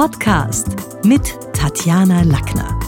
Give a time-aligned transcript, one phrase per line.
[0.00, 2.80] Podcast mit Tatjana Lackner.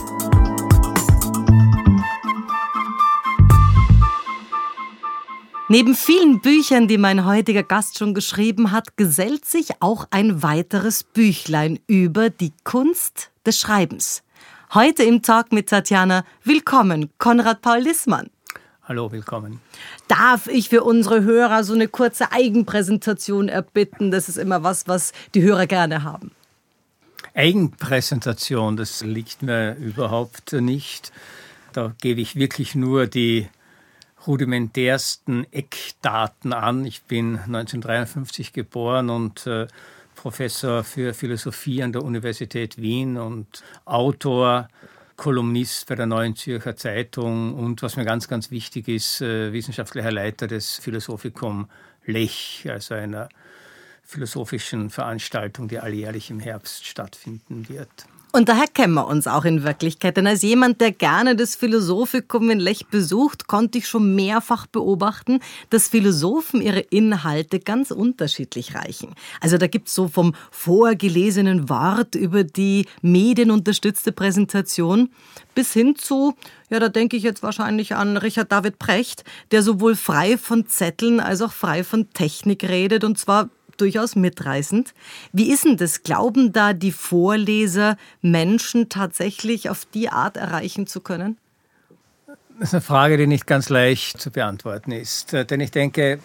[5.69, 11.03] Neben vielen Büchern, die mein heutiger Gast schon geschrieben hat, gesellt sich auch ein weiteres
[11.03, 14.23] Büchlein über die Kunst des Schreibens.
[14.73, 18.31] Heute im Talk mit Tatjana, willkommen, Konrad Paul Lissmann.
[18.85, 19.61] Hallo, willkommen.
[20.07, 24.09] Darf ich für unsere Hörer so eine kurze Eigenpräsentation erbitten?
[24.09, 26.31] Das ist immer was, was die Hörer gerne haben.
[27.35, 31.11] Eigenpräsentation, das liegt mir überhaupt nicht.
[31.73, 33.47] Da gebe ich wirklich nur die
[34.27, 36.85] rudimentärsten Eckdaten an.
[36.85, 39.67] Ich bin 1953 geboren und äh,
[40.15, 44.67] Professor für Philosophie an der Universität Wien und Autor,
[45.15, 50.11] Kolumnist bei der Neuen Zürcher Zeitung und was mir ganz, ganz wichtig ist, äh, wissenschaftlicher
[50.11, 51.67] Leiter des Philosophikum
[52.05, 53.29] Lech, also einer
[54.03, 58.07] philosophischen Veranstaltung, die alljährlich im Herbst stattfinden wird.
[58.35, 60.17] Und daher kennen wir uns auch in Wirklichkeit.
[60.17, 65.39] Denn als jemand, der gerne das Philosophikum in Lech besucht, konnte ich schon mehrfach beobachten,
[65.69, 69.13] dass Philosophen ihre Inhalte ganz unterschiedlich reichen.
[69.39, 75.11] Also da gibt es so vom vorgelesenen Wort über die medienunterstützte Präsentation
[75.53, 76.33] bis hin zu,
[76.71, 81.19] ja, da denke ich jetzt wahrscheinlich an Richard David Precht, der sowohl frei von Zetteln
[81.19, 84.93] als auch frei von Technik redet und zwar durchaus mitreißend.
[85.31, 86.03] Wie ist denn das?
[86.03, 91.37] Glauben da die Vorleser, Menschen tatsächlich auf die Art erreichen zu können?
[92.59, 95.33] Das ist eine Frage, die nicht ganz leicht zu beantworten ist.
[95.33, 96.19] Äh, denn ich denke,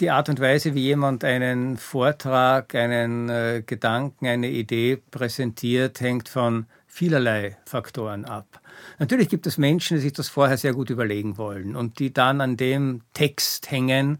[0.00, 6.28] die Art und Weise, wie jemand einen Vortrag, einen äh, Gedanken, eine Idee präsentiert, hängt
[6.28, 8.60] von vielerlei Faktoren ab.
[8.98, 12.40] Natürlich gibt es Menschen, die sich das vorher sehr gut überlegen wollen und die dann
[12.40, 14.18] an dem Text hängen,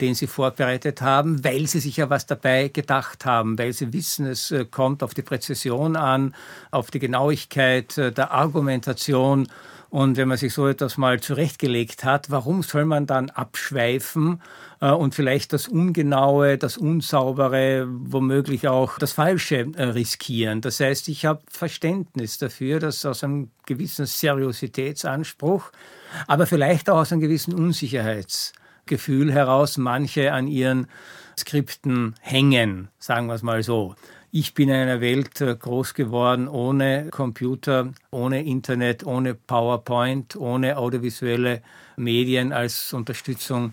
[0.00, 4.26] den sie vorbereitet haben, weil sie sich ja was dabei gedacht haben, weil sie wissen,
[4.26, 6.34] es äh, kommt auf die Präzision an,
[6.70, 9.48] auf die Genauigkeit äh, der Argumentation.
[9.88, 14.42] Und wenn man sich so etwas mal zurechtgelegt hat, warum soll man dann abschweifen
[14.80, 20.60] äh, und vielleicht das Ungenaue, das Unsaubere, womöglich auch das Falsche riskieren?
[20.60, 25.70] Das heißt, ich habe Verständnis dafür, dass aus einem gewissen Seriositätsanspruch,
[26.26, 28.52] aber vielleicht auch aus einem gewissen Unsicherheits
[28.86, 30.86] Gefühl heraus manche an ihren
[31.38, 33.94] Skripten hängen, sagen wir es mal so.
[34.32, 40.76] Ich bin in einer Welt äh, groß geworden ohne Computer, ohne Internet, ohne PowerPoint, ohne
[40.76, 41.62] audiovisuelle
[41.96, 43.72] Medien als Unterstützung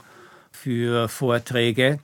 [0.51, 2.00] für Vorträge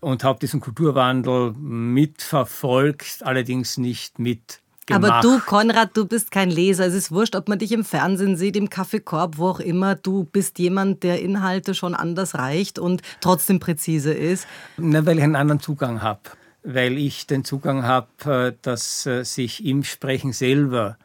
[0.00, 5.12] und habe diesen Kulturwandel mitverfolgt, allerdings nicht mit Gemacht.
[5.12, 6.86] Aber du, Konrad, du bist kein Leser.
[6.86, 9.94] Es ist wurscht, ob man dich im Fernsehen sieht, im Kaffeekorb, wo auch immer.
[9.94, 14.46] Du bist jemand, der Inhalte schon anders reicht und trotzdem präzise ist.
[14.76, 16.20] Na, weil ich einen anderen Zugang habe.
[16.62, 20.98] Weil ich den Zugang habe, äh, dass äh, sich im Sprechen selber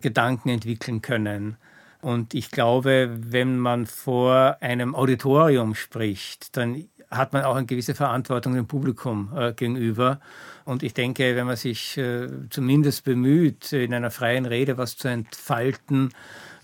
[0.00, 1.56] Gedanken entwickeln können.
[2.04, 6.84] Und ich glaube, wenn man vor einem Auditorium spricht, dann
[7.16, 10.20] hat man auch eine gewisse Verantwortung dem Publikum äh, gegenüber.
[10.64, 15.08] Und ich denke, wenn man sich äh, zumindest bemüht, in einer freien Rede was zu
[15.08, 16.10] entfalten,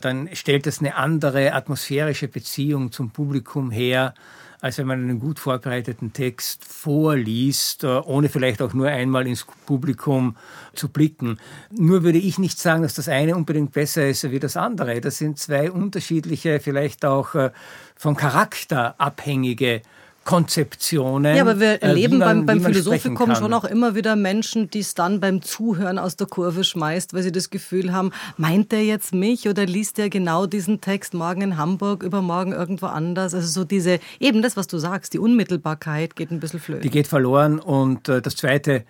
[0.00, 4.14] dann stellt das eine andere atmosphärische Beziehung zum Publikum her,
[4.62, 9.46] als wenn man einen gut vorbereiteten Text vorliest, äh, ohne vielleicht auch nur einmal ins
[9.66, 10.36] Publikum
[10.74, 11.38] zu blicken.
[11.70, 15.00] Nur würde ich nicht sagen, dass das eine unbedingt besser ist wie das andere.
[15.00, 17.50] Das sind zwei unterschiedliche, vielleicht auch äh,
[17.96, 19.82] vom Charakter abhängige
[20.24, 21.34] Konzeptionen.
[21.34, 24.80] Ja, aber wir äh, erleben man, beim, beim Philosophikum schon auch immer wieder Menschen, die
[24.80, 28.84] es dann beim Zuhören aus der Kurve schmeißt, weil sie das Gefühl haben, meint der
[28.84, 33.34] jetzt mich oder liest der genau diesen Text morgen in Hamburg, übermorgen irgendwo anders?
[33.34, 36.82] Also so diese, eben das, was du sagst, die Unmittelbarkeit geht ein bisschen flöten.
[36.82, 38.84] Die geht verloren und äh, das Zweite,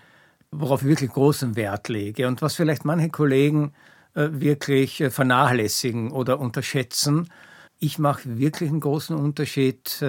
[0.50, 3.72] worauf ich wirklich großen Wert lege und was vielleicht manche Kollegen
[4.14, 7.28] äh, wirklich vernachlässigen oder unterschätzen,
[7.78, 10.04] ich mache wirklich einen großen Unterschied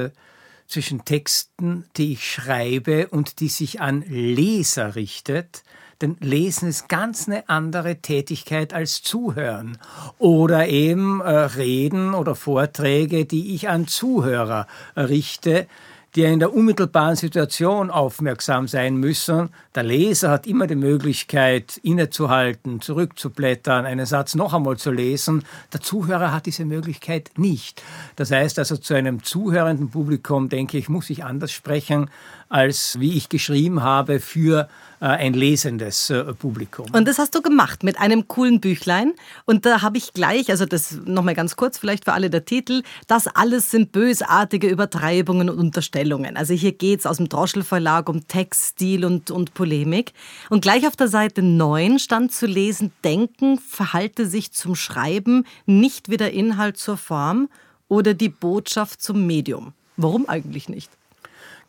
[0.71, 5.63] zwischen Texten, die ich schreibe und die sich an Leser richtet.
[6.01, 9.77] Denn Lesen ist ganz eine andere Tätigkeit als Zuhören.
[10.17, 14.65] Oder eben äh, Reden oder Vorträge, die ich an Zuhörer
[14.95, 15.67] richte
[16.15, 19.49] die in der unmittelbaren Situation aufmerksam sein müssen.
[19.75, 25.43] Der Leser hat immer die Möglichkeit, innezuhalten, zurückzublättern, einen Satz noch einmal zu lesen.
[25.71, 27.81] Der Zuhörer hat diese Möglichkeit nicht.
[28.17, 32.09] Das heißt also, zu einem zuhörenden Publikum, denke ich, muss ich anders sprechen,
[32.51, 34.67] als wie ich geschrieben habe für
[34.99, 36.85] äh, ein lesendes äh, Publikum.
[36.91, 39.13] Und das hast du gemacht mit einem coolen Büchlein.
[39.45, 42.83] Und da habe ich gleich, also das nochmal ganz kurz, vielleicht für alle der Titel,
[43.07, 46.35] das alles sind bösartige Übertreibungen und Unterstellungen.
[46.35, 50.11] Also hier geht es aus dem Droschel Verlag um Textstil und, und Polemik.
[50.49, 56.09] Und gleich auf der Seite 9 stand zu lesen, Denken verhalte sich zum Schreiben nicht
[56.09, 57.47] wie der Inhalt zur Form
[57.87, 59.73] oder die Botschaft zum Medium.
[59.95, 60.91] Warum eigentlich nicht?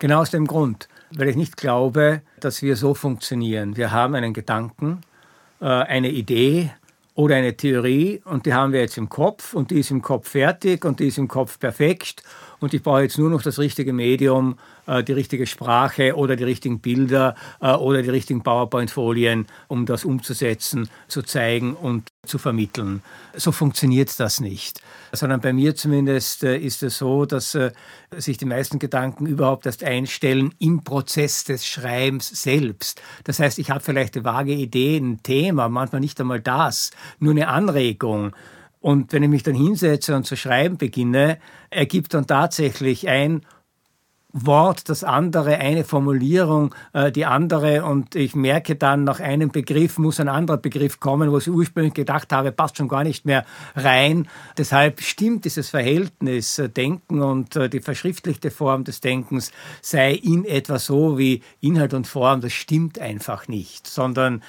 [0.02, 3.76] Genau aus dem Grund, weil ich nicht glaube, dass wir so funktionieren.
[3.76, 5.02] Wir haben einen Gedanken,
[5.60, 6.72] äh, eine Idee
[7.14, 10.30] oder eine Theorie und die haben wir jetzt im Kopf und die ist im Kopf
[10.30, 12.24] fertig und die ist im Kopf perfekt
[12.58, 14.58] und ich brauche jetzt nur noch das richtige Medium,
[14.88, 20.04] äh, die richtige Sprache oder die richtigen Bilder äh, oder die richtigen PowerPoint-Folien, um das
[20.04, 23.02] umzusetzen, zu zeigen und zu vermitteln.
[23.34, 24.80] So funktioniert das nicht.
[25.10, 27.58] Sondern bei mir zumindest äh, ist es so, dass
[28.12, 33.02] sich die meisten Gedanken überhaupt erst einstellen im Prozess des Schreibens selbst.
[33.24, 37.32] Das heißt, ich habe vielleicht eine vage Idee, ein Thema, manchmal nicht einmal das, nur
[37.32, 38.36] eine Anregung.
[38.80, 41.38] Und wenn ich mich dann hinsetze und zu schreiben beginne,
[41.70, 43.44] ergibt dann tatsächlich ein
[44.32, 49.98] Wort das andere, eine Formulierung äh, die andere und ich merke dann, nach einem Begriff
[49.98, 53.44] muss ein anderer Begriff kommen, wo ich ursprünglich gedacht habe, passt schon gar nicht mehr
[53.76, 54.28] rein.
[54.56, 59.52] Deshalb stimmt dieses Verhältnis äh, Denken und äh, die verschriftlichte Form des Denkens
[59.82, 64.42] sei in etwa so wie Inhalt und Form, das stimmt einfach nicht, sondern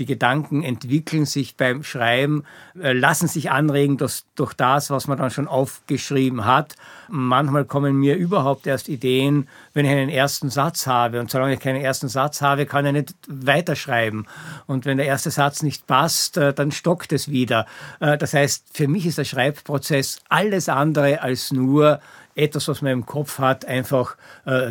[0.00, 2.44] die Gedanken entwickeln sich beim Schreiben,
[2.80, 6.74] äh, lassen sich anregen durch, durch das, was man dann schon aufgeschrieben hat.
[7.08, 11.20] Manchmal kommen mir überhaupt erst Ideen, wenn ich einen ersten Satz habe.
[11.20, 14.26] Und solange ich keinen ersten Satz habe, kann ich nicht weiterschreiben.
[14.66, 17.66] Und wenn der erste Satz nicht passt, äh, dann stockt es wieder.
[18.00, 22.00] Äh, das heißt, für mich ist der Schreibprozess alles andere als nur
[22.34, 24.16] etwas, was man im Kopf hat, einfach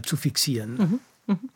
[0.04, 0.76] zu fixieren.
[0.78, 1.00] Mhm.
[1.28, 1.50] Mhm.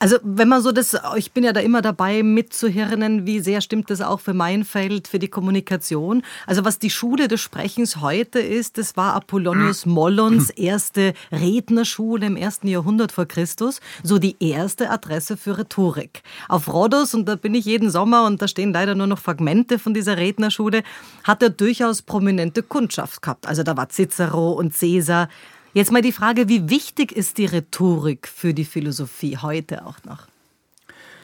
[0.00, 3.90] Also wenn man so das, ich bin ja da immer dabei mitzuhirnen, wie sehr stimmt
[3.90, 6.22] das auch für mein Feld, für die Kommunikation.
[6.46, 12.36] Also was die Schule des Sprechens heute ist, das war Apollonius Mollons erste Rednerschule im
[12.36, 16.22] ersten Jahrhundert vor Christus, so die erste Adresse für Rhetorik.
[16.48, 19.80] Auf Rhodos, und da bin ich jeden Sommer und da stehen leider nur noch Fragmente
[19.80, 20.84] von dieser Rednerschule,
[21.24, 23.48] hat er durchaus prominente Kundschaft gehabt.
[23.48, 25.28] Also da war Cicero und Caesar.
[25.74, 30.26] Jetzt mal die Frage, wie wichtig ist die Rhetorik für die Philosophie heute auch noch?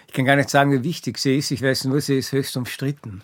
[0.07, 1.51] Ich kann gar nicht sagen, wie wichtig sie ist.
[1.51, 3.23] Ich weiß nur, sie ist höchst umstritten.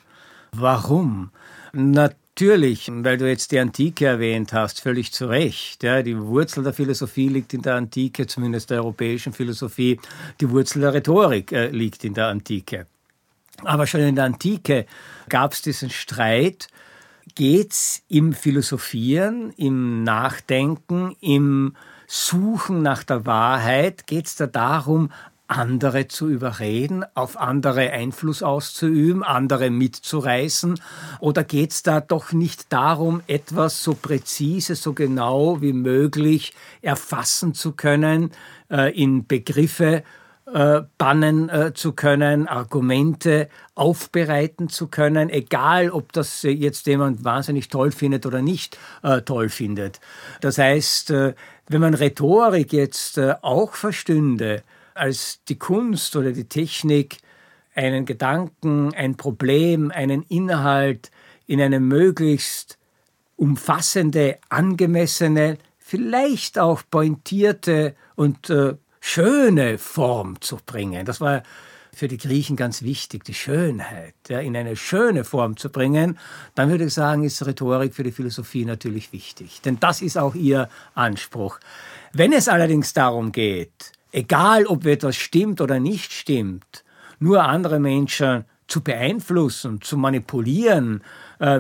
[0.53, 1.31] Warum?
[1.73, 5.83] Natürlich, weil du jetzt die Antike erwähnt hast, völlig zu Recht.
[5.83, 10.01] Ja, die Wurzel der Philosophie liegt in der Antike, zumindest der europäischen Philosophie.
[10.41, 12.87] Die Wurzel der Rhetorik äh, liegt in der Antike.
[13.63, 14.87] Aber schon in der Antike
[15.29, 16.69] gab es diesen Streit
[17.35, 25.11] geht's im Philosophieren, im Nachdenken, im Suchen nach der Wahrheit, geht's da darum,
[25.51, 30.81] andere zu überreden, auf andere Einfluss auszuüben, andere mitzureißen?
[31.19, 37.73] Oder geht's da doch nicht darum, etwas so präzise, so genau wie möglich erfassen zu
[37.73, 38.31] können,
[38.71, 40.05] äh, in Begriffe
[40.53, 47.69] äh, bannen äh, zu können, Argumente aufbereiten zu können, egal ob das jetzt jemand wahnsinnig
[47.69, 50.01] toll findet oder nicht äh, toll findet.
[50.41, 51.35] Das heißt, äh,
[51.69, 54.63] wenn man Rhetorik jetzt äh, auch verstünde
[54.95, 57.19] als die Kunst oder die Technik,
[57.75, 61.11] einen Gedanken, ein Problem, einen Inhalt
[61.47, 62.79] in eine möglichst
[63.37, 71.07] umfassende, angemessene, vielleicht auch pointierte und äh, schöne Form zu bringen.
[71.07, 71.43] Das war
[71.93, 76.19] für die Griechen ganz wichtig, die Schönheit, ja, in eine schöne Form zu bringen,
[76.55, 79.61] dann würde ich sagen, ist Rhetorik für die Philosophie natürlich wichtig.
[79.63, 81.59] Denn das ist auch ihr Anspruch.
[82.13, 86.85] Wenn es allerdings darum geht, egal ob etwas stimmt oder nicht stimmt,
[87.19, 91.03] nur andere Menschen zu beeinflussen, zu manipulieren,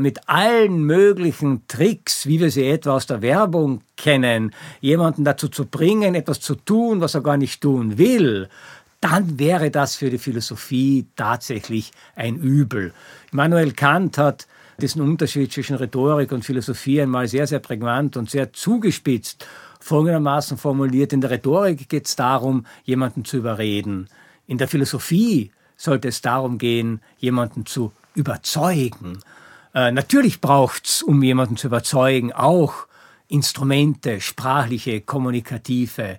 [0.00, 5.64] mit allen möglichen Tricks, wie wir sie etwa aus der Werbung kennen, jemanden dazu zu
[5.64, 8.50] bringen, etwas zu tun, was er gar nicht tun will,
[9.00, 12.92] dann wäre das für die Philosophie tatsächlich ein Übel.
[13.32, 14.46] Immanuel Kant hat
[14.80, 19.46] diesen Unterschied zwischen Rhetorik und Philosophie einmal sehr, sehr prägnant und sehr zugespitzt
[19.80, 21.12] folgendermaßen formuliert.
[21.12, 24.08] In der Rhetorik geht es darum, jemanden zu überreden.
[24.46, 29.20] In der Philosophie sollte es darum gehen, jemanden zu überzeugen.
[29.74, 32.86] Äh, natürlich braucht es, um jemanden zu überzeugen, auch
[33.28, 36.18] Instrumente, sprachliche, kommunikative.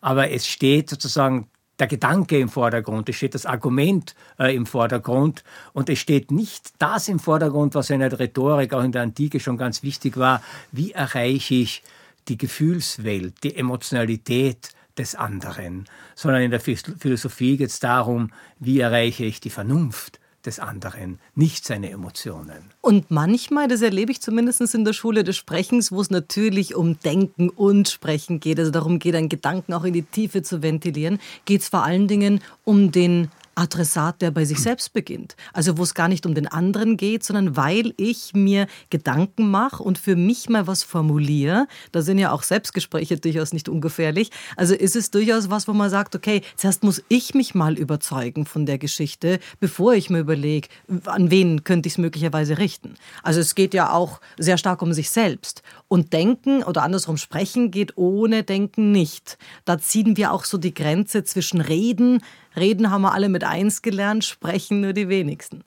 [0.00, 5.44] Aber es steht sozusagen der Gedanke im Vordergrund, es steht das Argument äh, im Vordergrund
[5.72, 9.38] und es steht nicht das im Vordergrund, was in der Rhetorik auch in der Antike
[9.38, 10.42] schon ganz wichtig war.
[10.72, 11.84] Wie erreiche ich
[12.26, 15.84] die Gefühlswelt, die Emotionalität des anderen,
[16.16, 21.66] sondern in der Philosophie geht es darum, wie erreiche ich die Vernunft des anderen, nicht
[21.66, 22.70] seine Emotionen.
[22.80, 26.98] Und manchmal, das erlebe ich zumindest in der Schule des Sprechens, wo es natürlich um
[27.00, 31.18] Denken und Sprechen geht, also darum geht, einen Gedanken auch in die Tiefe zu ventilieren,
[31.44, 33.28] geht es vor allen Dingen um den
[33.58, 35.36] Adressat, der bei sich selbst beginnt.
[35.52, 39.82] Also wo es gar nicht um den anderen geht, sondern weil ich mir Gedanken mache
[39.82, 41.66] und für mich mal was formuliere.
[41.90, 44.30] Da sind ja auch Selbstgespräche durchaus nicht ungefährlich.
[44.56, 48.46] Also ist es durchaus was, wo man sagt, okay, zuerst muss ich mich mal überzeugen
[48.46, 50.68] von der Geschichte, bevor ich mir überlege,
[51.06, 52.94] an wen könnte ich es möglicherweise richten.
[53.22, 55.62] Also es geht ja auch sehr stark um sich selbst.
[55.88, 59.36] Und Denken oder andersrum sprechen geht ohne Denken nicht.
[59.64, 62.20] Da ziehen wir auch so die Grenze zwischen Reden,
[62.60, 65.64] Reden haben wir alle mit eins gelernt, sprechen nur die wenigsten.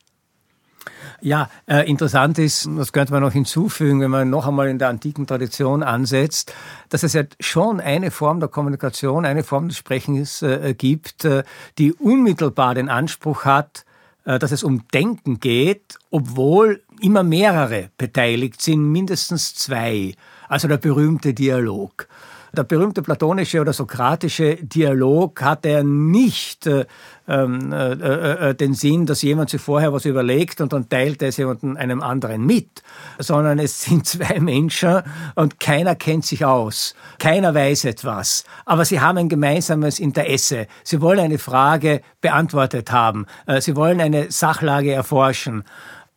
[1.23, 4.89] Ja, äh, interessant ist, das könnte man noch hinzufügen, wenn man noch einmal in der
[4.89, 6.53] antiken Tradition ansetzt,
[6.89, 11.43] dass es ja schon eine Form der Kommunikation, eine Form des Sprechens äh, gibt, äh,
[11.77, 13.85] die unmittelbar den Anspruch hat,
[14.25, 20.15] äh, dass es um Denken geht, obwohl immer mehrere beteiligt sind, mindestens zwei.
[20.47, 22.07] Also der berühmte Dialog.
[22.53, 26.85] Der berühmte platonische oder sokratische Dialog hat er nicht äh,
[27.25, 31.21] ähm, äh, äh, äh, den Sinn, dass jemand sich vorher was überlegt und dann teilt
[31.21, 32.83] es jemandem einem anderen mit,
[33.19, 35.01] sondern es sind zwei Menschen
[35.35, 40.67] und keiner kennt sich aus, keiner weiß etwas, aber sie haben ein gemeinsames Interesse.
[40.83, 45.63] Sie wollen eine Frage beantwortet haben, äh, sie wollen eine Sachlage erforschen.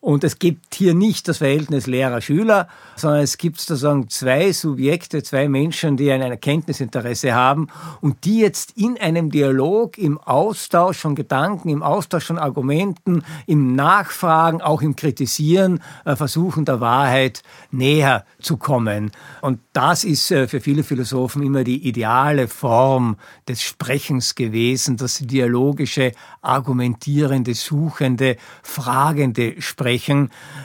[0.05, 5.49] Und es gibt hier nicht das Verhältnis Lehrer-Schüler, sondern es gibt sozusagen zwei Subjekte, zwei
[5.49, 7.69] Menschen, die ein Erkenntnisinteresse haben
[8.01, 13.73] und die jetzt in einem Dialog, im Austausch von Gedanken, im Austausch von Argumenten, im
[13.73, 19.09] Nachfragen, auch im Kritisieren äh, versuchen, der Wahrheit näher zu kommen.
[19.41, 23.15] Und das ist äh, für viele Philosophen immer die ideale Form
[23.47, 26.11] des Sprechens gewesen, das dialogische,
[26.43, 29.94] argumentierende, suchende, fragende Sprechen,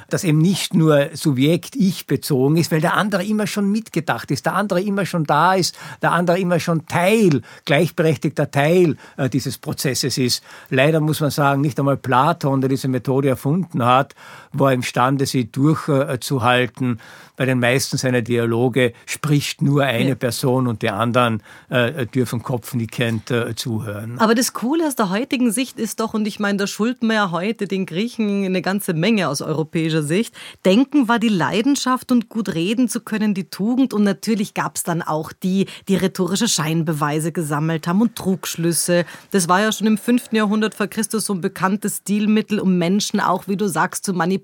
[0.09, 4.55] das eben nicht nur Subjekt-Ich bezogen ist, weil der andere immer schon mitgedacht ist, der
[4.55, 10.19] andere immer schon da ist, der andere immer schon Teil, gleichberechtigter Teil äh, dieses Prozesses
[10.19, 10.43] ist.
[10.69, 14.15] Leider muss man sagen, nicht einmal Platon, der diese Methode erfunden hat,
[14.53, 17.01] war imstande, sie durchzuhalten.
[17.37, 20.15] Bei den meisten seiner Dialoge spricht nur eine ja.
[20.15, 24.19] Person und die anderen äh, dürfen kopfnickend äh, zuhören.
[24.19, 27.15] Aber das Coole aus der heutigen Sicht ist doch, und ich meine, da schulden wir
[27.15, 30.35] ja heute den Griechen eine ganze Menge aus europäischer Sicht.
[30.67, 33.95] Denken war die Leidenschaft und gut reden zu können die Tugend.
[33.95, 39.07] Und natürlich gab es dann auch die, die rhetorische Scheinbeweise gesammelt haben und Trugschlüsse.
[39.31, 40.33] Das war ja schon im 5.
[40.33, 44.40] Jahrhundert vor Christus so ein bekanntes Stilmittel, um Menschen auch, wie du sagst, zu manipulieren.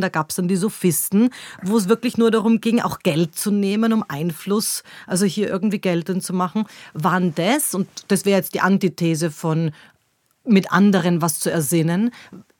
[0.00, 1.30] Da gab es dann die Sophisten,
[1.62, 5.80] wo es wirklich nur darum ging, auch Geld zu nehmen, um Einfluss, also hier irgendwie
[5.80, 6.64] geltend zu machen.
[6.94, 9.72] Waren das, und das wäre jetzt die Antithese von
[10.44, 12.10] mit anderen was zu ersinnen.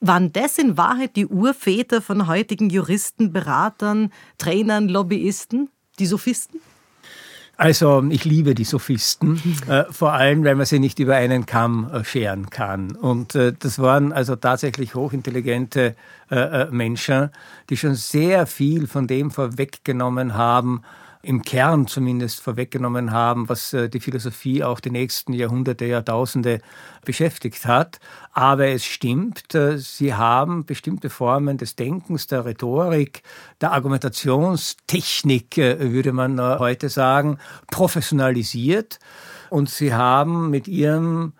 [0.00, 6.60] Waren das in Wahrheit die Urväter von heutigen Juristen, Beratern, Trainern, Lobbyisten, die Sophisten?
[7.56, 11.90] Also ich liebe die Sophisten, äh, vor allem, weil man sie nicht über einen Kamm
[11.92, 12.92] äh, scheren kann.
[12.92, 15.94] Und äh, das waren also tatsächlich hochintelligente
[16.30, 17.30] äh, äh, Menschen,
[17.68, 20.82] die schon sehr viel von dem vorweggenommen haben,
[21.22, 26.60] im Kern zumindest vorweggenommen haben, was äh, die Philosophie auch die nächsten Jahrhunderte, Jahrtausende
[27.04, 28.00] beschäftigt hat.
[28.32, 33.22] Aber es stimmt, äh, sie haben bestimmte Formen des Denkens, der Rhetorik,
[33.60, 37.38] der Argumentationstechnik, äh, würde man heute sagen,
[37.70, 38.98] professionalisiert.
[39.48, 41.34] Und sie haben mit ihren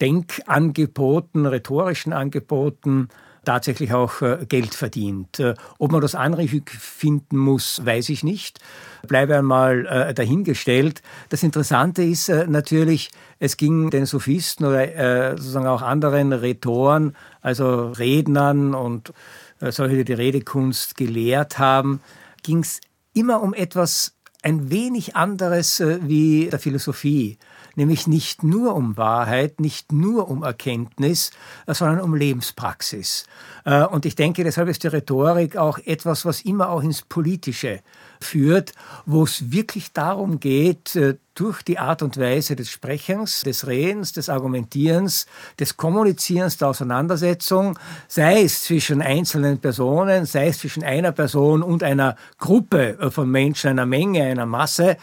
[0.00, 3.08] Denkangeboten, rhetorischen Angeboten
[3.44, 5.40] tatsächlich auch äh, Geld verdient.
[5.40, 8.60] Äh, ob man das anrüchig finden muss, weiß ich nicht.
[9.06, 11.02] Bleibe einmal äh, dahingestellt.
[11.28, 18.74] Das Interessante ist natürlich, es ging den Sophisten oder sozusagen auch anderen Rhetoren, also Rednern
[18.74, 19.12] und
[19.60, 22.00] solche, die die Redekunst gelehrt haben,
[22.42, 22.80] ging es
[23.14, 27.38] immer um etwas ein wenig anderes wie der Philosophie
[27.76, 31.30] nämlich nicht nur um Wahrheit, nicht nur um Erkenntnis,
[31.66, 33.24] äh, sondern um Lebenspraxis.
[33.64, 37.80] Äh, und ich denke, deshalb ist die Rhetorik auch etwas, was immer auch ins Politische
[38.20, 38.72] führt,
[39.06, 44.12] wo es wirklich darum geht, äh, durch die Art und Weise des Sprechens, des Redens,
[44.12, 45.26] des Argumentierens,
[45.58, 51.82] des Kommunizierens, der Auseinandersetzung, sei es zwischen einzelnen Personen, sei es zwischen einer Person und
[51.82, 54.98] einer Gruppe von Menschen, einer Menge, einer Masse,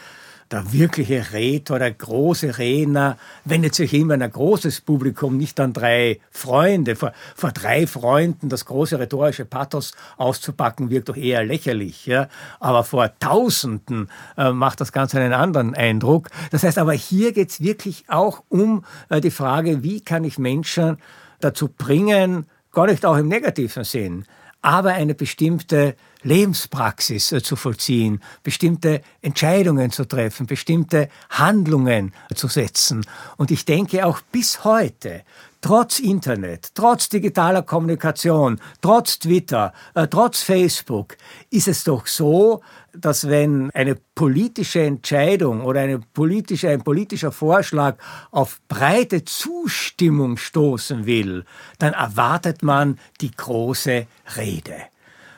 [0.50, 5.72] der wirkliche Redner, der große Redner, wendet sich immer an ein großes Publikum, nicht an
[5.72, 6.96] drei Freunde.
[6.96, 12.06] Vor, vor drei Freunden das große rhetorische Pathos auszupacken, wirkt doch eher lächerlich.
[12.06, 12.28] Ja?
[12.58, 16.30] Aber vor Tausenden äh, macht das Ganze einen anderen Eindruck.
[16.50, 20.38] Das heißt aber, hier geht es wirklich auch um äh, die Frage, wie kann ich
[20.38, 20.96] Menschen
[21.38, 24.24] dazu bringen, gar nicht auch im negativen Sinn,
[24.62, 33.06] aber eine bestimmte Lebenspraxis äh, zu vollziehen, bestimmte Entscheidungen zu treffen, bestimmte Handlungen zu setzen.
[33.36, 35.22] Und ich denke auch bis heute,
[35.60, 41.16] trotz Internet, trotz digitaler Kommunikation, trotz Twitter, äh, trotz Facebook,
[41.50, 47.96] ist es doch so, dass wenn eine politische Entscheidung oder eine politische, ein politischer Vorschlag
[48.30, 51.44] auf breite Zustimmung stoßen will,
[51.78, 54.06] dann erwartet man die große
[54.36, 54.74] Rede.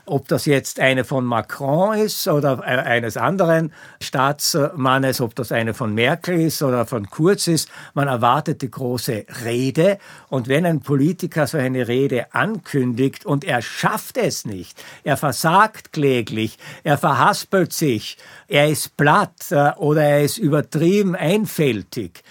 [0.05, 5.75] Ob das jetzt eine von Macron ist oder äh, eines anderen Staatsmannes, ob das eine
[5.75, 9.99] von Merkel ist oder von Kurz ist, man erwartet die große Rede.
[10.29, 15.93] Und wenn ein Politiker so eine Rede ankündigt und er schafft es nicht, er versagt
[15.93, 18.19] kläglich, er verhaspelt sich,
[18.49, 22.25] er ist platt äh, oder er ist übertrieben einfältig,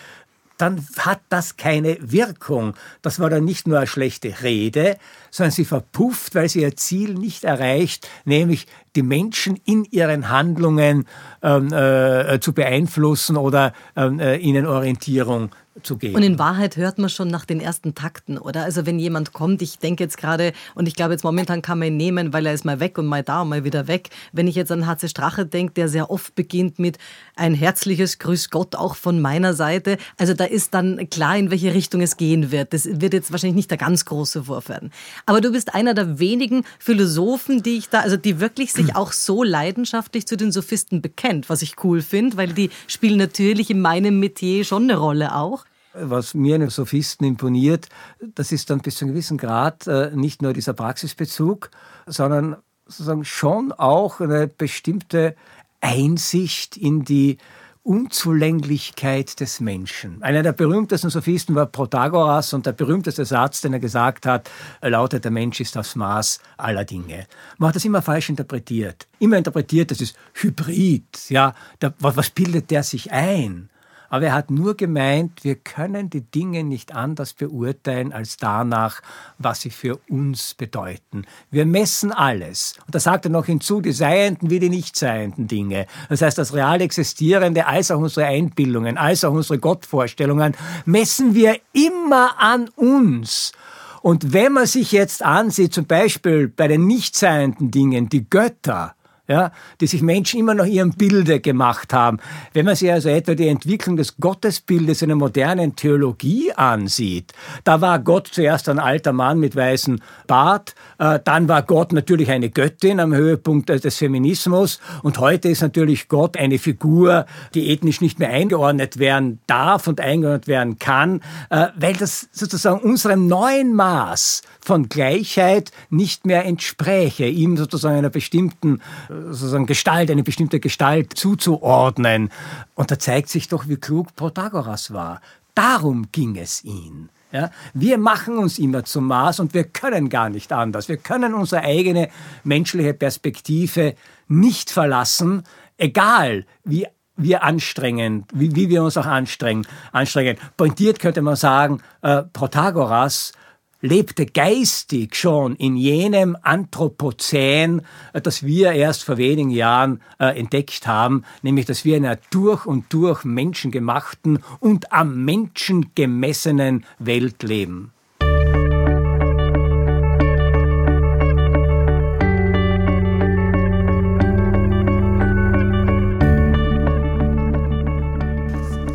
[0.61, 2.75] dann hat das keine Wirkung.
[3.01, 4.97] Das war dann nicht nur eine schlechte Rede,
[5.31, 11.05] sondern sie verpufft, weil sie ihr Ziel nicht erreicht, nämlich die Menschen in ihren Handlungen
[11.41, 15.51] ähm, äh, zu beeinflussen oder ähm, äh, ihnen Orientierung
[15.83, 16.15] zu geben.
[16.15, 18.63] Und in Wahrheit hört man schon nach den ersten Takten, oder?
[18.63, 21.89] Also wenn jemand kommt, ich denke jetzt gerade, und ich glaube jetzt momentan kann man
[21.89, 24.09] ihn nehmen, weil er ist mal weg und mal da und mal wieder weg.
[24.33, 26.97] Wenn ich jetzt an HC Strache denke, der sehr oft beginnt mit
[27.35, 29.97] ein herzliches Grüß Gott auch von meiner Seite.
[30.17, 32.73] Also da ist dann klar, in welche Richtung es gehen wird.
[32.73, 34.91] Das wird jetzt wahrscheinlich nicht der ganz große Wurf werden.
[35.25, 39.11] Aber du bist einer der wenigen Philosophen, die ich da, also die wirklich sich auch
[39.11, 43.81] so leidenschaftlich zu den Sophisten bekennt, was ich cool finde, weil die spielen natürlich in
[43.81, 45.65] meinem Metier schon eine Rolle auch.
[45.93, 50.41] Was mir den Sophisten imponiert, das ist dann bis zu einem gewissen Grad äh, nicht
[50.41, 51.69] nur dieser Praxisbezug,
[52.05, 55.35] sondern sozusagen schon auch eine bestimmte
[55.81, 57.37] Einsicht in die
[57.83, 60.21] Unzulänglichkeit des Menschen.
[60.21, 65.23] Einer der berühmtesten Sophisten war Protagoras und der berühmteste Satz, den er gesagt hat, lautet,
[65.23, 67.25] der Mensch ist das Maß aller Dinge.
[67.57, 69.07] Man hat das immer falsch interpretiert.
[69.17, 71.29] Immer interpretiert, das ist Hybrid.
[71.29, 73.70] Ja, der, was bildet der sich ein?
[74.11, 79.01] Aber er hat nur gemeint, wir können die Dinge nicht anders beurteilen als danach,
[79.37, 81.23] was sie für uns bedeuten.
[81.49, 82.75] Wir messen alles.
[82.85, 85.87] Und da sagt er noch hinzu, die seienden wie die nicht seienden Dinge.
[86.09, 91.57] Das heißt, das real Existierende als auch unsere Einbildungen, als auch unsere Gottvorstellungen messen wir
[91.71, 93.53] immer an uns.
[94.01, 98.93] Und wenn man sich jetzt ansieht, zum Beispiel bei den nicht seienden Dingen, die Götter,
[99.31, 102.19] ja, die sich Menschen immer noch ihrem Bilde gemacht haben.
[102.53, 107.31] Wenn man sich also etwa die Entwicklung des Gottesbildes in der modernen Theologie ansieht,
[107.63, 110.75] da war Gott zuerst ein alter Mann mit weißem Bart,
[111.23, 116.37] dann war Gott natürlich eine Göttin am Höhepunkt des Feminismus und heute ist natürlich Gott
[116.37, 121.93] eine Figur, die ethnisch nicht mehr eingeordnet werden darf und eingeordnet werden kann, äh, weil
[121.93, 129.65] das sozusagen unserem neuen Maß von Gleichheit nicht mehr entspräche, ihm sozusagen einer bestimmten sozusagen
[129.65, 132.29] Gestalt, eine bestimmte Gestalt zuzuordnen.
[132.75, 135.21] Und da zeigt sich doch, wie klug Protagoras war.
[135.55, 137.09] Darum ging es ihm.
[137.31, 140.89] Ja, wir machen uns immer zum Maß und wir können gar nicht anders.
[140.89, 142.09] Wir können unsere eigene
[142.43, 143.95] menschliche Perspektive
[144.27, 145.43] nicht verlassen,
[145.77, 149.65] egal wie wir anstrengen, wie, wie wir uns auch anstrengen.
[149.91, 150.37] anstrengen.
[150.57, 153.33] Pointiert könnte man sagen, äh, Protagoras
[153.81, 157.81] lebte geistig schon in jenem Anthropozän,
[158.13, 162.65] das wir erst vor wenigen Jahren äh, entdeckt haben, nämlich dass wir in einer durch
[162.65, 167.91] und durch menschengemachten und am Menschen gemessenen Welt leben.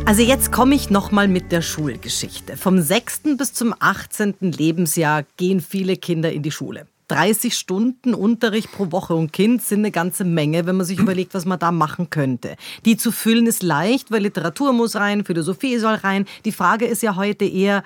[0.07, 2.55] Also jetzt komme ich noch mal mit der Schulgeschichte.
[2.55, 3.35] Vom 6.
[3.35, 4.35] bis zum 18.
[4.39, 6.87] Lebensjahr gehen viele Kinder in die Schule.
[7.09, 11.33] 30 Stunden Unterricht pro Woche und Kind sind eine ganze Menge, wenn man sich überlegt,
[11.33, 12.55] was man da machen könnte.
[12.85, 16.25] Die zu füllen ist leicht, weil Literatur muss rein, Philosophie soll rein.
[16.45, 17.83] Die Frage ist ja heute eher,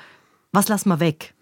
[0.52, 1.34] was lassen wir weg?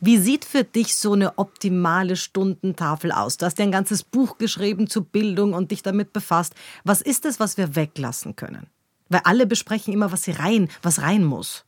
[0.00, 3.36] Wie sieht für dich so eine optimale Stundentafel aus?
[3.36, 6.54] Du hast ja ein ganzes Buch geschrieben zur Bildung und dich damit befasst.
[6.84, 8.68] Was ist es, was wir weglassen können?
[9.12, 11.64] Weil alle besprechen immer, was sie rein, was rein muss.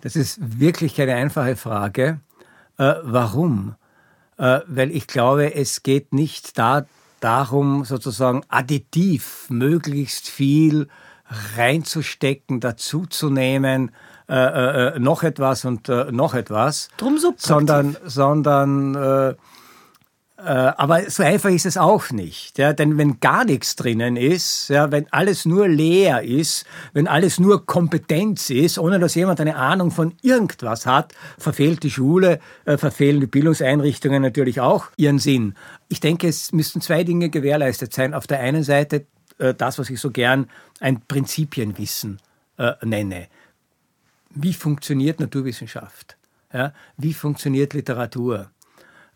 [0.00, 2.20] Das ist wirklich keine einfache Frage.
[2.78, 3.76] Äh, warum?
[4.42, 6.84] äh, weil ich glaube, es geht nicht da
[7.20, 10.88] darum, sozusagen additiv möglichst viel
[11.56, 13.92] reinzustecken, dazuzunehmen,
[14.28, 19.34] äh, äh, äh, noch etwas und äh, noch etwas, Drum sondern, sondern äh, äh,
[20.44, 22.58] aber so einfach ist es auch nicht.
[22.58, 22.72] Ja?
[22.72, 27.64] Denn wenn gar nichts drinnen ist, ja, wenn alles nur leer ist, wenn alles nur
[27.64, 33.20] Kompetenz ist, ohne dass jemand eine Ahnung von irgendwas hat, verfehlt die Schule, äh, verfehlen
[33.20, 35.54] die Bildungseinrichtungen natürlich auch ihren Sinn.
[35.88, 38.12] Ich denke, es müssten zwei Dinge gewährleistet sein.
[38.12, 39.06] Auf der einen Seite
[39.38, 40.48] äh, das, was ich so gern
[40.80, 42.18] ein Prinzipienwissen
[42.58, 43.28] äh, nenne.
[44.30, 46.16] Wie funktioniert Naturwissenschaft?
[46.52, 46.72] Ja?
[46.96, 48.50] Wie funktioniert Literatur?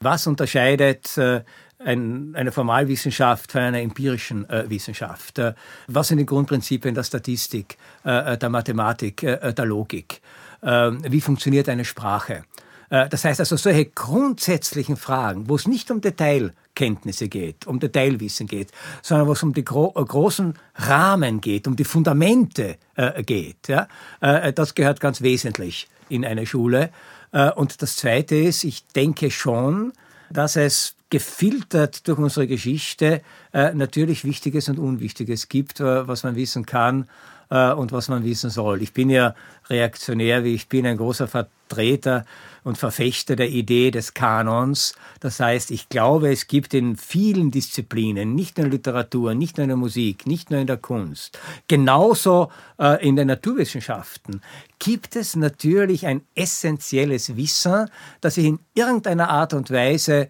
[0.01, 1.43] Was unterscheidet äh,
[1.79, 5.39] ein, eine Formalwissenschaft von einer empirischen äh, Wissenschaft?
[5.39, 5.55] Äh,
[5.87, 10.21] was sind die Grundprinzipien der Statistik, äh, äh, der Mathematik, äh, der Logik?
[10.63, 12.43] wie funktioniert eine Sprache?
[12.89, 18.73] das heißt also solche grundsätzlichen Fragen, wo es nicht um Detailkenntnisse geht, um Detailwissen geht,
[19.03, 22.79] sondern wo es um die gro großen Rahmen geht, um die Fundamente
[23.27, 23.69] geht.
[23.69, 23.87] Ja?
[24.21, 26.91] das gehört ganz wesentlich in eine Schule.
[27.33, 29.93] Äh, und das Zweite ist, ich denke schon,
[30.31, 36.35] dass es gefiltert durch unsere Geschichte äh, natürlich Wichtiges und Unwichtiges gibt, äh, was man
[36.35, 37.07] wissen kann
[37.49, 38.83] und was man wissen soll.
[38.83, 39.35] Ich bin ja
[39.69, 42.25] reaktionär, wie ich bin, ein großer Vertreter
[42.65, 44.95] und Verfechter der Idee des Kanons.
[45.21, 49.57] Das heißt, ich glaube, es gibt in vielen Disziplinen, nicht nur in der Literatur, nicht
[49.57, 54.43] nur in der Musik, nicht nur in der Kunst, genauso äh, in den Naturwissenschaften,
[54.81, 57.89] gibt es natürlich ein essentielles Wissen,
[58.21, 60.29] das ich in irgendeiner Art und Weise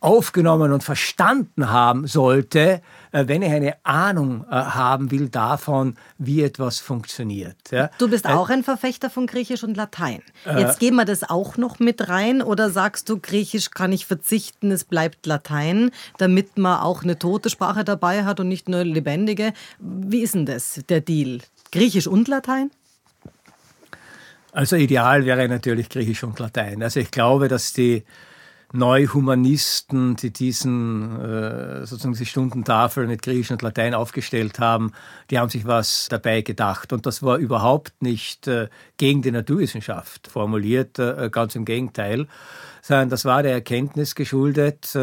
[0.00, 2.80] aufgenommen und verstanden haben sollte, äh,
[3.12, 7.56] wenn ich eine Ahnung äh, haben will davon, wie etwas funktioniert.
[7.98, 10.22] Du bist äh, auch ein Verfechter von Griechisch und Latein.
[10.44, 14.70] Jetzt gehen wir das auch noch mit rein oder sagst du, Griechisch kann ich verzichten,
[14.70, 19.52] es bleibt Latein, damit man auch eine tote Sprache dabei hat und nicht nur lebendige.
[19.78, 21.40] Wie ist denn das, der Deal?
[21.72, 22.70] Griechisch und Latein?
[24.52, 26.82] Also ideal wäre natürlich Griechisch und Latein.
[26.82, 28.04] Also ich glaube, dass die
[28.72, 34.92] Neuhumanisten, die diesen äh, sozusagen die Stundentafel mit Griechisch und Latein aufgestellt haben,
[35.30, 36.92] die haben sich was dabei gedacht.
[36.92, 42.28] Und das war überhaupt nicht äh, gegen die Naturwissenschaft formuliert, äh, ganz im Gegenteil,
[42.82, 44.96] sondern das war der Erkenntnis geschuldet,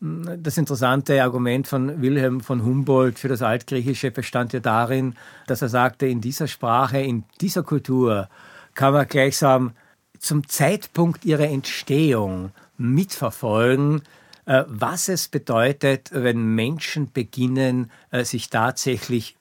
[0.00, 5.14] das interessante Argument von Wilhelm von Humboldt für das Altgriechische bestand ja darin,
[5.48, 8.28] dass er sagte, in dieser Sprache, in dieser Kultur
[8.74, 9.72] kann man gleichsam
[10.18, 14.02] zum Zeitpunkt ihrer Entstehung mitverfolgen,
[14.48, 19.36] äh, was es bedeutet, wenn Menschen beginnen, äh, sich tatsächlich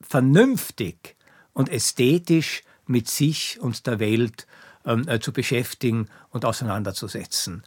[0.00, 1.16] vernünftig
[1.54, 4.46] und ästhetisch mit sich und der Welt
[4.84, 7.64] ähm, äh, zu beschäftigen und auseinanderzusetzen.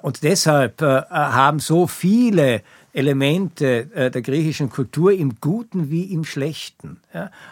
[0.00, 2.62] Und deshalb haben so viele
[2.94, 7.02] Elemente der griechischen Kultur im Guten wie im Schlechten,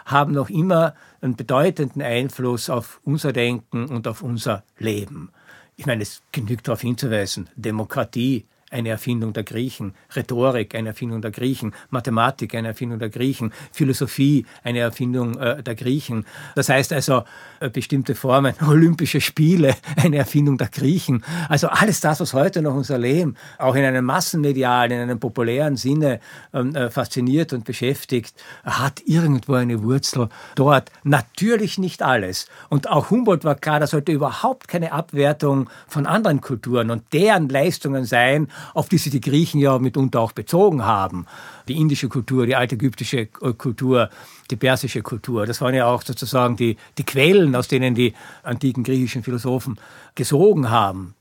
[0.05, 5.29] haben noch immer einen bedeutenden Einfluss auf unser Denken und auf unser Leben.
[5.77, 11.31] Ich meine, es genügt darauf hinzuweisen, Demokratie, eine Erfindung der Griechen, Rhetorik, eine Erfindung der
[11.31, 16.25] Griechen, Mathematik, eine Erfindung der Griechen, Philosophie, eine Erfindung äh, der Griechen.
[16.55, 17.23] Das heißt also
[17.61, 21.23] äh, bestimmte Formen, Olympische Spiele, eine Erfindung der Griechen.
[21.47, 25.77] Also alles das, was heute noch unser Leben auch in einem massenmedialen, in einem populären
[25.77, 26.19] Sinne
[26.53, 28.35] ähm, äh, fasziniert und beschäftigt,
[28.65, 30.91] hat irgendwo eine Wurzel dort.
[31.03, 32.47] Natürlich nicht alles.
[32.69, 37.47] Und auch Humboldt war klar, da sollte überhaupt keine Abwertung von anderen Kulturen und deren
[37.47, 41.25] Leistungen sein, auf die sich die Griechen ja mitunter auch bezogen haben.
[41.67, 44.09] Die indische Kultur, die altägyptische äh, Kultur,
[44.51, 45.45] die persische Kultur.
[45.45, 49.79] Das waren ja auch sozusagen die, die Quellen, aus denen die antiken griechischen Philosophen
[50.15, 51.15] gesogen haben.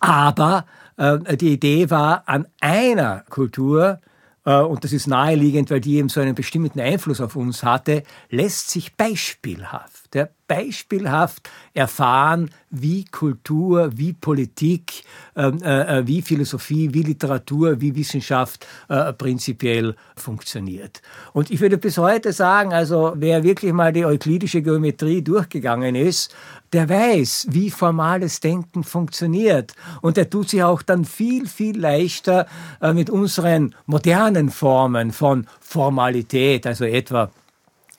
[0.00, 4.00] Aber äh, die Idee war, an einer Kultur,
[4.44, 8.02] äh, und das ist naheliegend, weil die eben so einen bestimmten Einfluss auf uns hatte,
[8.30, 15.04] lässt sich beispielhaft, ja, beispielhaft erfahren, wie Kultur, wie Politik,
[15.36, 21.02] ähm, äh, äh, wie Philosophie, wie Literatur, wie Wissenschaft äh, prinzipiell funktioniert.
[21.34, 26.34] Und ich würde bis heute sagen, also wer wirklich mal die euklidische Geometrie durchgegangen ist,
[26.72, 29.74] der weiß, wie formales Denken funktioniert.
[30.00, 32.46] Und der tut sich auch dann viel, viel leichter
[32.80, 37.30] äh, mit unseren modernen Formen von Formalität, also etwa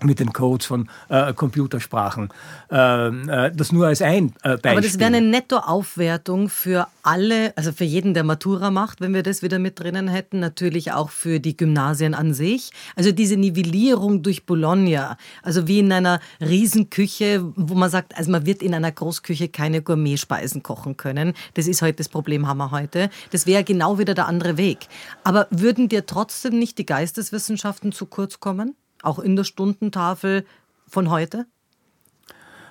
[0.04, 2.30] mit den Codes von äh, Computersprachen.
[2.70, 4.72] Ähm, äh, das nur als ein äh, Beispiel.
[4.72, 9.24] Aber das wäre eine Nettoaufwertung für alle, also für jeden, der Matura macht, wenn wir
[9.24, 12.72] das wieder mit drinnen hätten, natürlich auch für die Gymnasien an sich.
[12.96, 18.46] Also diese Nivellierung durch Bologna, also wie in einer Riesenküche, wo man sagt, also man
[18.46, 21.34] wird in einer Großküche keine Gourmetspeisen kochen können.
[21.56, 23.10] Das ist heute das Problem, haben wir heute.
[23.32, 24.88] Das wäre genau wieder der andere Weg.
[25.24, 28.76] Aber würden dir trotzdem nicht die Geisteswissenschaften zu kurz kommen?
[29.08, 30.46] Auch in der Stundentafel
[30.86, 31.46] von heute?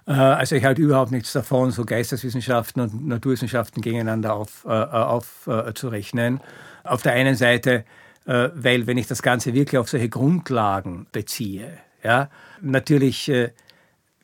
[0.06, 6.38] Äh, also ich halte überhaupt nichts davon, so Geisteswissenschaften und Naturwissenschaften gegeneinander aufzurechnen.
[6.38, 6.44] Auf,
[6.84, 7.86] äh, auf der einen Seite,
[8.26, 12.28] äh, weil wenn ich das Ganze wirklich auf solche Grundlagen beziehe, ja,
[12.60, 13.32] natürlich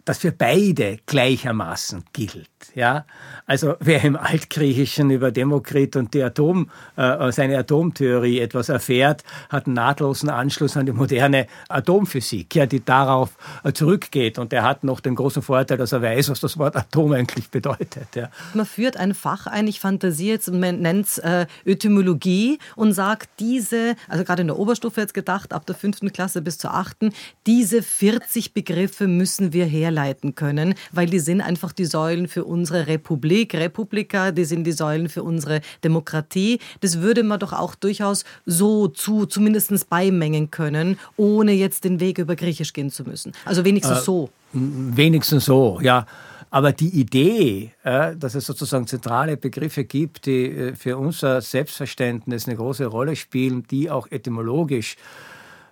[0.04, 2.50] das für beide gleichermaßen gilt.
[2.74, 3.04] Ja?
[3.46, 9.66] Also wer im Altgriechischen über Demokrit und die Atom, äh, seine Atomtheorie etwas erfährt, hat
[9.66, 14.38] einen nahtlosen Anschluss an die moderne Atomphysik, ja, die darauf äh, zurückgeht.
[14.38, 17.50] Und er hat noch den großen Vorteil, dass er weiß, was das Wort Atom eigentlich
[17.50, 18.08] bedeutet.
[18.14, 18.30] Ja.
[18.54, 23.28] Man führt ein Fach ein, ich fantasiere jetzt, man nennt es äh, Etymologie und sagt
[23.38, 27.12] diese, also gerade in der Oberstufe jetzt gedacht, ab der fünften Klasse bis zur achten,
[27.46, 32.44] diese 40 Begriffe müssen wir her herleiten können, weil die sind einfach die Säulen für
[32.52, 36.60] unsere Republik, Republika, die sind die Säulen für unsere Demokratie.
[36.80, 42.18] Das würde man doch auch durchaus so zu, zumindest beimengen können, ohne jetzt den Weg
[42.18, 43.32] über Griechisch gehen zu müssen.
[43.44, 44.30] Also wenigstens äh, so.
[44.52, 46.06] Wenigstens so, ja.
[46.50, 52.46] Aber die Idee, äh, dass es sozusagen zentrale Begriffe gibt, die äh, für unser Selbstverständnis
[52.46, 54.96] eine große Rolle spielen, die auch etymologisch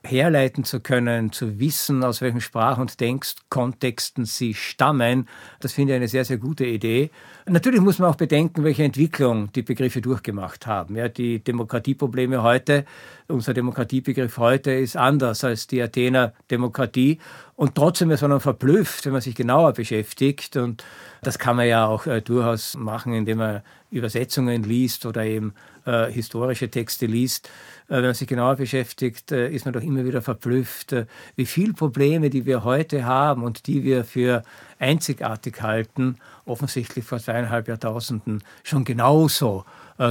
[0.02, 5.28] herleiten zu können, zu wissen, aus welchen Sprach- und Denkkontexten sie stammen,
[5.60, 7.10] das finde ich eine sehr, sehr gute Idee.
[7.46, 10.96] Natürlich muss man auch bedenken, welche Entwicklung die Begriffe durchgemacht haben.
[10.96, 12.84] Ja, die Demokratieprobleme heute,
[13.28, 17.18] unser Demokratiebegriff heute ist anders als die Athener Demokratie.
[17.60, 20.56] Und trotzdem ist man verblüfft, wenn man sich genauer beschäftigt.
[20.56, 20.82] Und
[21.20, 25.52] das kann man ja auch äh, durchaus machen, indem man Übersetzungen liest oder eben
[25.84, 27.50] äh, historische Texte liest
[27.90, 31.44] äh, wenn man sich genauer beschäftigt, äh, ist man doch immer wieder verblüfft, äh, wie
[31.44, 34.42] viele Probleme, die wir heute haben und die wir für
[34.78, 39.64] einzigartig halten, offensichtlich vor zweieinhalb Jahrtausenden schon genauso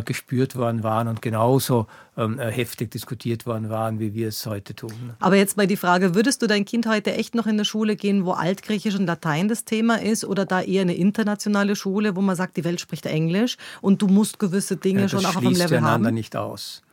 [0.06, 4.91] gespürt worden waren und genauso ähm, heftig diskutiert worden waren, wie wir es heute tun.
[5.19, 7.95] Aber jetzt mal die Frage, würdest du dein Kind heute echt noch in eine Schule
[7.95, 12.21] gehen, wo Altgriechisch und Latein das Thema ist oder da eher eine internationale Schule, wo
[12.21, 15.41] man sagt, die Welt spricht Englisch und du musst gewisse Dinge ja, schon auch auf
[15.41, 16.04] dem Level haben?
[16.04, 16.84] Das nicht aus.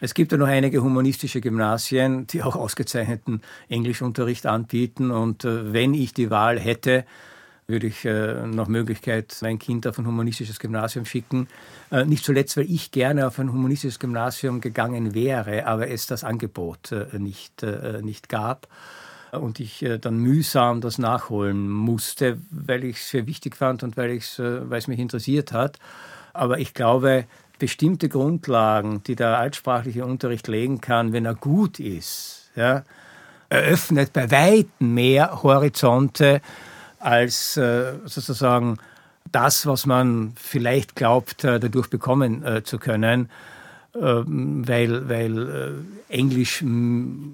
[0.00, 5.10] Es gibt ja noch einige humanistische Gymnasien, die auch ausgezeichneten Englischunterricht anbieten.
[5.10, 7.04] Und äh, wenn ich die Wahl hätte,
[7.66, 11.48] würde ich äh, nach Möglichkeit mein Kind auf ein humanistisches Gymnasium schicken.
[11.90, 16.24] Äh, nicht zuletzt, weil ich gerne auf ein humanistisches Gymnasium gegangen wäre, aber es das
[16.24, 17.64] Angebot nicht,
[18.02, 18.68] nicht gab
[19.32, 24.20] und ich dann mühsam das nachholen musste, weil ich es für wichtig fand und weil,
[24.38, 25.78] weil es mich interessiert hat.
[26.32, 27.24] Aber ich glaube,
[27.58, 32.84] bestimmte Grundlagen, die der altsprachliche Unterricht legen kann, wenn er gut ist, ja,
[33.48, 36.40] eröffnet bei weitem mehr Horizonte
[37.04, 38.78] als äh, sozusagen
[39.30, 43.30] das, was man vielleicht glaubt, äh, dadurch bekommen äh, zu können,
[43.94, 46.64] ähm, weil, weil Englisch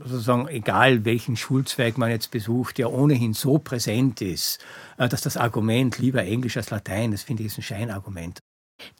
[0.04, 4.58] sozusagen, egal welchen Schulzweig man jetzt besucht, ja ohnehin so präsent ist,
[4.98, 8.40] dass das Argument lieber Englisch als Latein, das finde ich ist ein Scheinargument.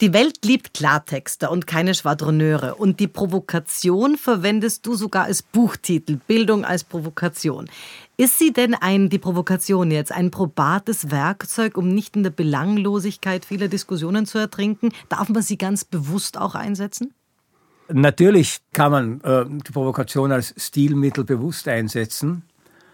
[0.01, 2.75] Die Welt liebt Klartexter und keine Schwadroneure.
[2.75, 6.19] Und die Provokation verwendest du sogar als Buchtitel.
[6.27, 7.69] Bildung als Provokation.
[8.17, 13.45] Ist sie denn ein, die Provokation jetzt, ein probates Werkzeug, um nicht in der Belanglosigkeit
[13.45, 14.91] vieler Diskussionen zu ertrinken?
[15.09, 17.15] Darf man sie ganz bewusst auch einsetzen?
[17.89, 22.45] Natürlich kann man äh, die Provokation als Stilmittel bewusst einsetzen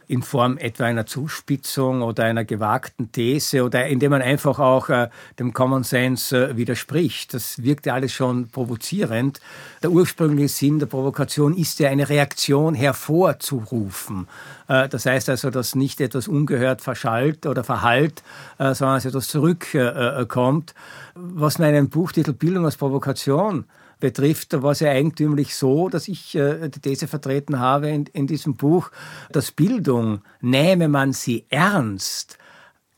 [0.09, 5.09] in Form etwa einer Zuspitzung oder einer gewagten These oder indem man einfach auch äh,
[5.39, 7.35] dem Common Sense äh, widerspricht.
[7.35, 9.41] Das wirkt ja alles schon provozierend.
[9.83, 14.29] Der ursprüngliche Sinn der Provokation ist ja eine Reaktion hervorzurufen.
[14.69, 18.23] Äh, das heißt also, dass nicht etwas ungehört verschallt oder verhallt,
[18.59, 20.75] äh, sondern dass etwas zurückkommt.
[21.15, 23.65] Was meinen Buchtitel Bildung als Provokation
[24.01, 28.27] betrifft, war es ja eigentümlich so, dass ich äh, die These vertreten habe in, in
[28.27, 28.91] diesem Buch,
[29.33, 32.39] dass Bildung, nähme man sie ernst,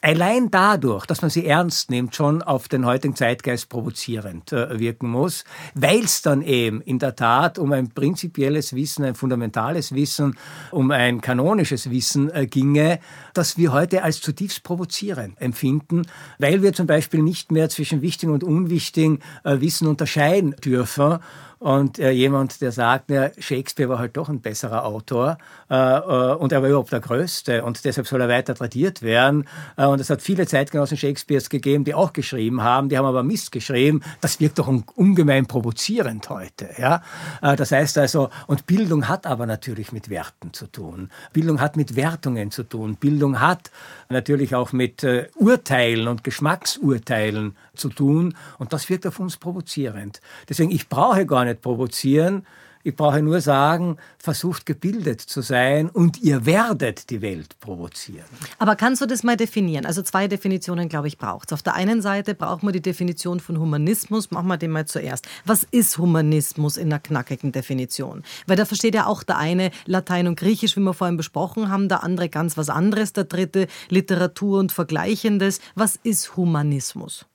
[0.00, 5.08] allein dadurch, dass man sie ernst nimmt, schon auf den heutigen Zeitgeist provozierend äh, wirken
[5.08, 10.36] muss, weil es dann eben in der Tat um ein prinzipielles Wissen, ein fundamentales Wissen,
[10.70, 13.00] um ein kanonisches Wissen äh, ginge,
[13.34, 16.02] das wir heute als zutiefst provozierend empfinden,
[16.38, 21.18] weil wir zum Beispiel nicht mehr zwischen wichtigen und unwichtigen äh, Wissen unterscheiden dürfen
[21.58, 25.38] und äh, jemand, der sagt, ja, Shakespeare war halt doch ein besserer Autor
[25.70, 29.48] äh, äh, und er war überhaupt der Größte und deshalb soll er weiter tradiert werden.
[29.76, 33.22] Äh, und es hat viele Zeitgenossen Shakespeares gegeben, die auch geschrieben haben, die haben aber
[33.22, 34.02] Mist geschrieben.
[34.20, 36.68] Das wirkt doch un ungemein provozierend heute.
[36.78, 37.02] Ja?
[37.42, 41.10] Äh, das heißt also, und Bildung hat aber natürlich mit Werten zu tun.
[41.32, 42.96] Bildung hat mit Wertungen zu tun.
[42.96, 43.70] Bildung hat
[44.08, 50.20] natürlich auch mit äh, Urteilen und Geschmacksurteilen zu tun und das wirkt auf uns provozierend.
[50.48, 52.46] Deswegen, ich brauche gar nicht provozieren,
[52.82, 58.26] ich brauche nur sagen, versucht gebildet zu sein und ihr werdet die Welt provozieren.
[58.58, 59.86] Aber kannst du das mal definieren?
[59.86, 61.52] Also zwei Definitionen, glaube ich, braucht es.
[61.52, 64.30] Auf der einen Seite braucht man die Definition von Humanismus.
[64.30, 65.28] Machen wir den mal zuerst.
[65.44, 68.22] Was ist Humanismus in einer knackigen Definition?
[68.46, 71.88] Weil da versteht ja auch der eine Latein und Griechisch, wie wir vorhin besprochen haben,
[71.88, 75.60] der andere ganz was anderes, der dritte Literatur und Vergleichendes.
[75.74, 77.26] Was ist Humanismus?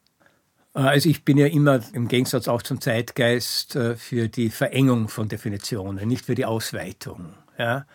[0.76, 5.08] Äh, also ich bin ja immer im Gegensatz auch zum Zeitgeist äh, für die Verengung
[5.08, 7.34] von Definitionen, nicht für die Ausweitung.
[7.58, 7.86] Ja?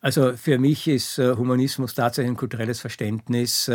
[0.00, 3.70] Also für mich ist äh, Humanismus tatsächlich ein kulturelles Verständnis,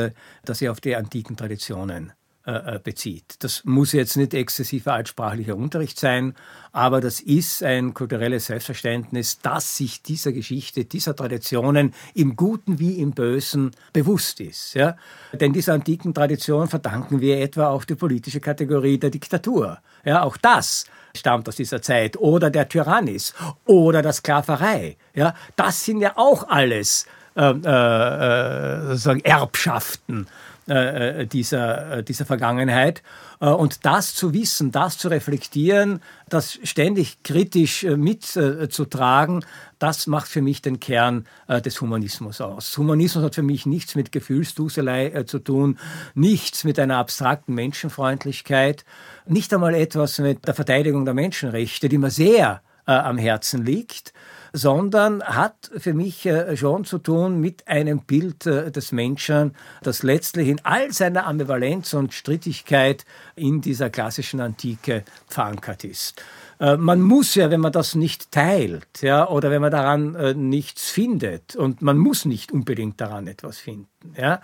[0.46, 2.14] das sich auf die antiken Traditionen
[2.46, 3.36] äh, äh, bezieht.
[3.40, 6.36] Das muss jetzt nicht exzessiver altsprachlicher Unterricht sein,
[6.74, 13.00] aber das ist ein kulturelles Selbstverständnis, das sich dieser Geschichte, dieser Traditionen im Guten wie
[13.00, 14.74] im Bösen bewusst ist.
[14.74, 14.98] Ja?
[15.32, 19.80] Denn dieser antiken Tradition verdanken wir etwa auch die politische Kategorie der Diktatur.
[20.04, 20.84] Ja, auch das
[21.16, 22.18] stammt aus dieser Zeit.
[22.18, 24.98] Oder der Tyrannis oder der Sklaverei.
[25.14, 30.28] Ja, das sind ja auch alles äh, äh, sozusagen Erbschaften
[30.70, 33.04] äh, äh, dieser, äh, dieser Vergangenheit.
[33.40, 36.00] Und das zu wissen, das zu reflektieren,
[36.30, 39.44] das ständig kritisch mitzutragen,
[39.80, 42.78] das macht für mich den Kern des Humanismus aus.
[42.78, 45.78] Humanismus hat für mich nichts mit Gefühlsduselei zu tun,
[46.14, 48.86] nichts mit einer abstrakten Menschenfreundlichkeit,
[49.26, 54.14] nicht einmal etwas mit der Verteidigung der Menschenrechte, die mir sehr am Herzen liegt,
[54.54, 60.04] sondern hat für mich äh, schon zu tun mit einem Bild äh, des Menschen, das
[60.04, 63.04] letztlich in all seiner Ambivalenz und Strittigkeit
[63.36, 66.22] in dieser klassischen Antike verankert ist.
[66.60, 70.36] Äh, man muss ja, wenn man das nicht teilt, ja, oder wenn man daran äh,
[70.36, 74.40] nichts findet, und man muss nicht unbedingt daran etwas finden, ja,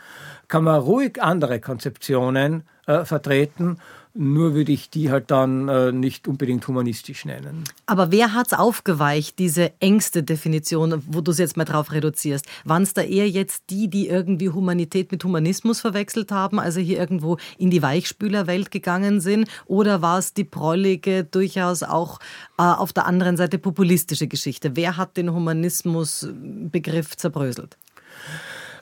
[0.47, 3.77] kann man ruhig andere Konzeptionen äh, vertreten
[4.13, 7.63] nur würde ich die halt dann äh, nicht unbedingt humanistisch nennen.
[7.85, 12.45] Aber wer hat es aufgeweicht, diese engste Definition, wo du es jetzt mal drauf reduzierst?
[12.65, 16.97] Waren es da eher jetzt die, die irgendwie Humanität mit Humanismus verwechselt haben, also hier
[16.97, 19.47] irgendwo in die Weichspülerwelt gegangen sind?
[19.65, 22.19] Oder war es die prollige, durchaus auch
[22.57, 24.75] äh, auf der anderen Seite populistische Geschichte?
[24.75, 27.77] Wer hat den Humanismusbegriff zerbröselt?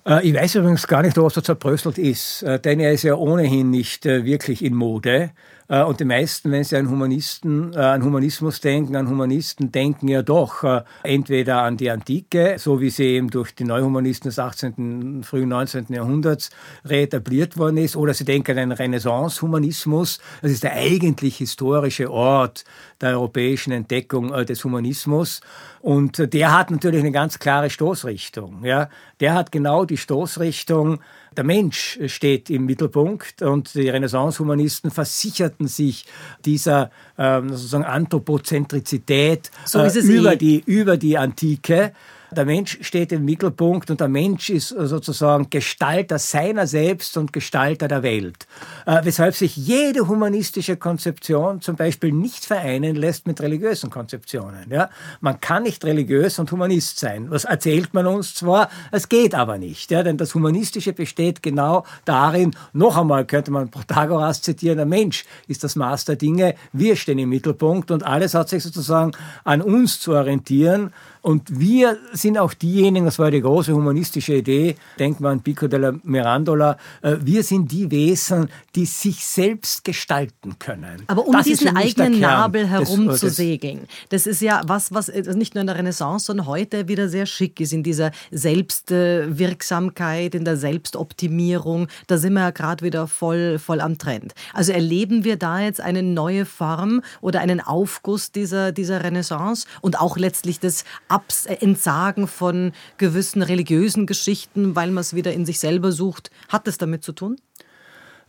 [0.07, 3.15] Äh, ich weiß übrigens gar nicht, was so zerbröselt ist, äh, denn er ist ja
[3.15, 5.31] ohnehin nicht äh, wirklich in Mode.
[5.69, 10.07] Äh, und die meisten, wenn sie an Humanisten, äh, an Humanismus denken, an Humanisten denken
[10.07, 14.39] ja doch äh, entweder an die Antike, so wie sie eben durch die Neuhumanisten des
[14.39, 15.87] 18., frühen 19.
[15.89, 16.49] Jahrhunderts
[16.85, 20.19] reetabliert worden ist, oder sie denken an einen Renaissance-Humanismus.
[20.41, 22.63] Das ist der eigentlich historische Ort
[23.01, 25.41] der europäischen Entdeckung des Humanismus.
[25.81, 28.65] Und der hat natürlich eine ganz klare Stoßrichtung.
[28.65, 28.89] Ja?
[29.19, 30.99] Der hat genau die Stoßrichtung,
[31.37, 36.05] der Mensch steht im Mittelpunkt und die Renaissance-Humanisten versicherten sich
[36.43, 40.37] dieser ähm, sozusagen Anthropozentrizität so äh, über, eh.
[40.37, 41.93] die, über die Antike.
[42.31, 47.87] Der Mensch steht im Mittelpunkt und der Mensch ist sozusagen Gestalter seiner selbst und Gestalter
[47.87, 48.47] der Welt.
[48.85, 54.69] Äh, weshalb sich jede humanistische Konzeption zum Beispiel nicht vereinen lässt mit religiösen Konzeptionen.
[54.69, 54.89] Ja?
[55.21, 57.31] Man kann nicht religiös und Humanist sein.
[57.31, 59.89] Was erzählt man uns zwar, es geht aber nicht.
[59.89, 60.03] Ja?
[60.03, 65.63] Denn das Humanistische besteht genau darin, noch einmal könnte man Protagoras zitieren, der Mensch ist
[65.63, 69.13] das Maß der Dinge, wir stehen im Mittelpunkt und alles hat sich sozusagen
[69.45, 70.91] an uns zu orientieren
[71.27, 75.67] und wir sind auch diejenigen, das war die große humanistische Idee, denkt man an Pico
[75.67, 81.03] della Mirandola, äh, wir sind die Wesen, die sich selbst gestalten können.
[81.07, 85.09] Aber um das diesen eigenen Nabel herum des, zu segeln, das ist ja was, was
[85.09, 90.45] nicht nur in der Renaissance, sondern heute wieder sehr schick ist, in dieser Selbstwirksamkeit, in
[90.45, 91.89] der Selbstoptimierung.
[92.07, 94.33] Da sind wir ja gerade wieder voll, voll am Trend.
[94.53, 99.99] Also erleben wir da jetzt eine neue Form oder einen Aufguss dieser, dieser Renaissance und
[99.99, 100.85] auch letztlich das
[101.17, 106.29] Abs äh, Entsagen von gewissen religiösen Geschichten, weil man es wieder in sich selber sucht.
[106.47, 107.37] Hat das damit zu tun?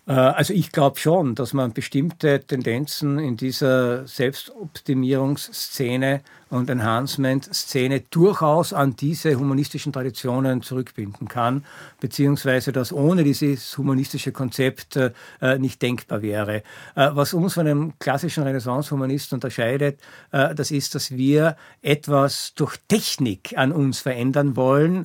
[0.09, 8.73] Äh, also ich glaube schon, dass man bestimmte Tendenzen in dieser Selbstoptimierungsszene und Enhancement-Szene durchaus
[8.73, 11.67] an diese humanistischen Traditionen zurückbinden kann,
[12.01, 15.13] beziehungsweise dass ohne dieses humanistische Konzept äh,
[15.59, 16.63] nicht denkbar wäre.
[16.95, 20.01] Äh, was uns von einem klassischen Renaissance-Humanisten unterscheidet,
[20.33, 25.05] äh, das ist, dass wir etwas durch Technik an uns verändern wollen,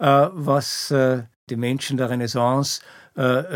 [0.00, 2.99] äh, was äh, die Menschen der Renaissance äh,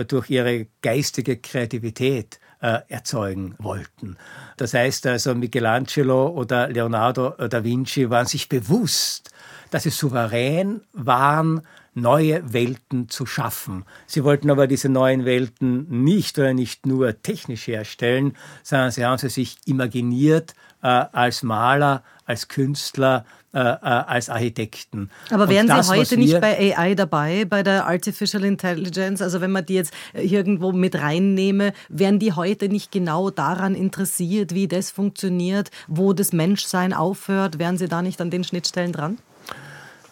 [0.09, 4.17] durch ihre geistige Kreativität äh, erzeugen wollten.
[4.57, 9.31] Das heißt also, Michelangelo oder Leonardo da Vinci waren sich bewusst,
[9.71, 11.63] dass sie souverän waren,
[11.95, 13.85] neue Welten zu schaffen.
[14.07, 19.19] Sie wollten aber diese neuen Welten nicht oder nicht nur technisch herstellen, sondern sie haben
[19.19, 20.55] sie sich imaginiert
[20.85, 23.25] äh, als Maler, als Künstler,
[23.55, 25.11] äh, äh, als Architekten.
[25.31, 29.23] Aber wären das, Sie heute nicht bei AI dabei, bei der Artificial Intelligence?
[29.23, 34.55] Also wenn man die jetzt irgendwo mit reinnehme, wären die heute nicht genau daran interessiert,
[34.55, 37.59] wie das funktioniert, wo das Menschsein aufhört?
[37.59, 39.19] Wären Sie da nicht an den Schnittstellen dran?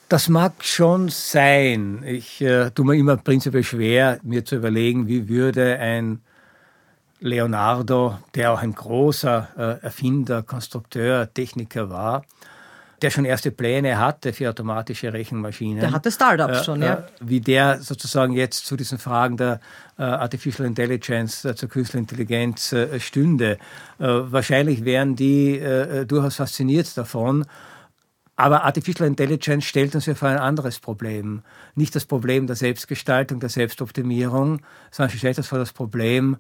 [0.08, 2.02] Das mag schon sein.
[2.06, 6.20] Ich äh, tue mir immer prinzipiell schwer, mir zu überlegen, wie würde ein
[7.22, 12.24] Leonardo, der auch ein großer äh, Erfinder, Konstrukteur, Techniker war,
[13.00, 15.80] der schon erste Pläne hatte für automatische Rechenmaschinen.
[15.80, 16.94] Der hatte Startups äh, schon, ja.
[16.94, 19.60] Äh, wie der sozusagen jetzt zu diesen Fragen der
[19.98, 23.58] äh, Artificial Intelligence, äh, zur künstlichen Intelligenz stünde.
[23.98, 25.62] Wahrscheinlich wären die
[26.06, 27.44] durchaus fasziniert davon.
[28.36, 31.42] Aber Artificial Intelligence stellt uns ja vor ein anderes Problem.
[31.74, 34.60] Nicht das Problem der Selbstgestaltung, der Selbstoptimierung,
[34.90, 36.38] sondern stellt uns vor das Problem,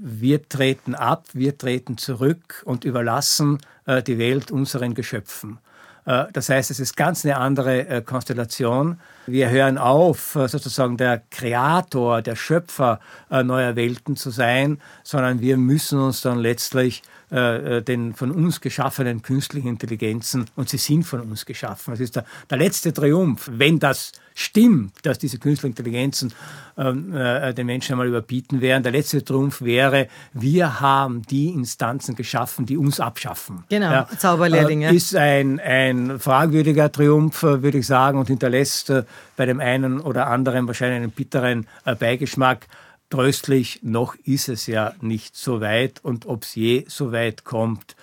[0.00, 5.58] wir treten ab, wir treten zurück und überlassen die Welt unseren Geschöpfen.
[6.04, 8.98] Äh, das heißt, es ist ganz eine andere äh, Konstellation.
[9.26, 15.56] Wir hören auf, äh, sozusagen der Kreator, der Schöpfer neuer Welten zu sein, sondern wir
[15.56, 17.02] müssen uns dann letztlich
[17.32, 21.92] äh, äh, den von uns geschaffenen künstlichen Intelligenzen und sie sind von uns geschaffen.
[21.92, 26.34] Das ist der, der letzte Triumph, wenn das stimmt, dass diese künstlichen Intelligenzen
[26.76, 28.82] ähm, äh, den Menschen einmal überbieten werden.
[28.82, 33.64] Der letzte Triumph wäre, wir haben die Instanzen geschaffen, die uns abschaffen.
[33.68, 34.88] Genau, ja, Zauberlehrlinge.
[34.88, 39.04] Äh, ist ein, ein fragwürdiger Triumph, äh, würde ich sagen, und hinterlässt äh,
[39.36, 42.66] bei dem einen oder anderen wahrscheinlich einen bitteren Beigeschmack.
[43.14, 47.94] Tröstlich, noch ist es ja nicht so weit und ob es je so weit kommt,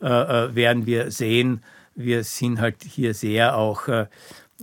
[0.00, 1.62] äh, äh, werden wir sehen.
[1.94, 4.06] Wir sind halt hier sehr auch äh,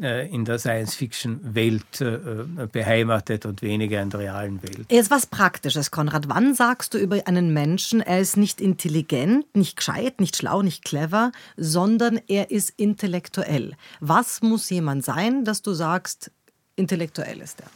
[0.02, 4.88] äh in der Science-Fiction-Welt äh, äh, beheimatet und weniger in der realen Welt.
[4.90, 6.28] Jetzt was Praktisches, Konrad.
[6.30, 10.84] Wann sagst du über einen Menschen, er ist nicht intelligent, nicht gescheit, nicht schlau, nicht
[10.84, 13.76] clever, sondern er ist intellektuell?
[14.00, 16.32] Was muss jemand sein, dass du sagst,
[16.76, 17.68] intellektuell ist er?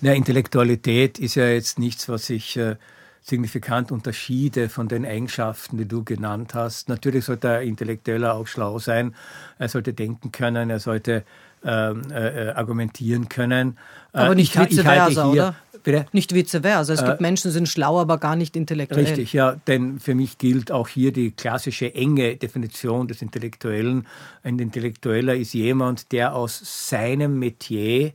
[0.00, 2.76] Ja, Intellektualität ist ja jetzt nichts, was ich äh,
[3.22, 6.88] signifikant unterschiede von den Eigenschaften, die du genannt hast.
[6.88, 9.14] Natürlich sollte ein Intellektueller auch schlau sein.
[9.58, 11.24] Er sollte denken können, er sollte
[11.62, 13.76] ähm, äh, äh argumentieren können.
[14.12, 15.54] Äh, aber nicht ich, vice versa, oder?
[15.82, 16.06] Bitte?
[16.12, 16.92] Nicht vice versa.
[16.92, 19.04] Es gibt äh, Menschen, die sind schlau, aber gar nicht intellektuell.
[19.04, 24.06] Richtig, ja, denn für mich gilt auch hier die klassische enge Definition des Intellektuellen.
[24.42, 28.12] Ein Intellektueller ist jemand, der aus seinem Metier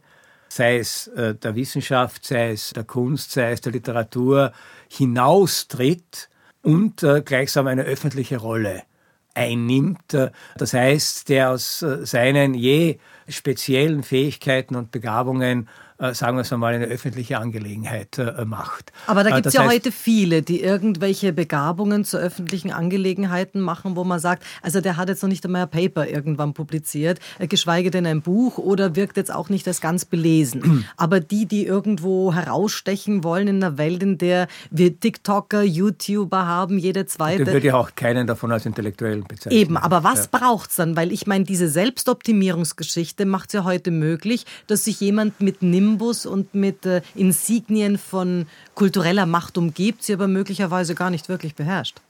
[0.56, 4.54] sei es äh, der Wissenschaft, sei es der Kunst, sei es der Literatur,
[4.90, 6.30] hinaustritt
[6.62, 8.84] und äh, gleichsam eine öffentliche Rolle
[9.34, 10.14] einnimmt.
[10.14, 15.68] Äh, das heißt, der aus seinen je speziellen Fähigkeiten und Begabungen
[15.98, 18.92] sagen wir es einmal, eine öffentliche Angelegenheit äh, macht.
[19.08, 23.96] Aber da gibt es ja heißt, heute viele, die irgendwelche Begabungen zu öffentlichen Angelegenheiten machen,
[23.96, 27.48] wo man sagt, also der hat jetzt noch nicht einmal ein Paper irgendwann publiziert, äh,
[27.48, 30.86] geschweige denn ein Buch oder wirkt jetzt auch nicht als ganz belesen.
[30.98, 36.78] Aber die, die irgendwo herausstechen wollen in einer Welt, in der wir TikToker, YouTuber haben,
[36.78, 37.46] jede zweite.
[37.46, 39.60] Dann würde ja auch keinen davon als intellektuell bezeichnen.
[39.60, 40.40] Eben, aber was ja.
[40.40, 40.96] braucht es dann?
[40.96, 45.85] Weil ich meine, diese Selbstoptimierungsgeschichte macht es ja heute möglich, dass sich jemand mit Nimm
[45.86, 51.56] Nimbus und mit äh, Insignien von kultureller Macht umgibt, sie aber möglicherweise gar nicht wirklich
[51.56, 52.02] beherrscht.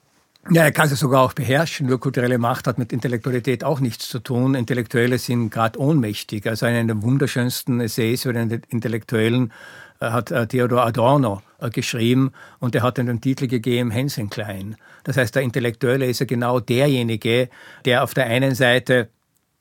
[0.51, 1.87] Ja, er kann sie sogar auch beherrschen.
[1.87, 4.53] Nur kulturelle Macht hat mit Intellektualität auch nichts zu tun.
[4.53, 6.45] Intellektuelle sind gerade ohnmächtig.
[6.47, 9.51] Also einen der wunderschönsten Essays über den Intellektuellen
[9.99, 14.75] äh, hat äh, Theodor Adorno äh, geschrieben und er hat den Titel gegeben Hänschen Klein.
[15.03, 17.49] Das heißt, der Intellektuelle ist ja genau derjenige,
[17.85, 19.09] der auf der einen Seite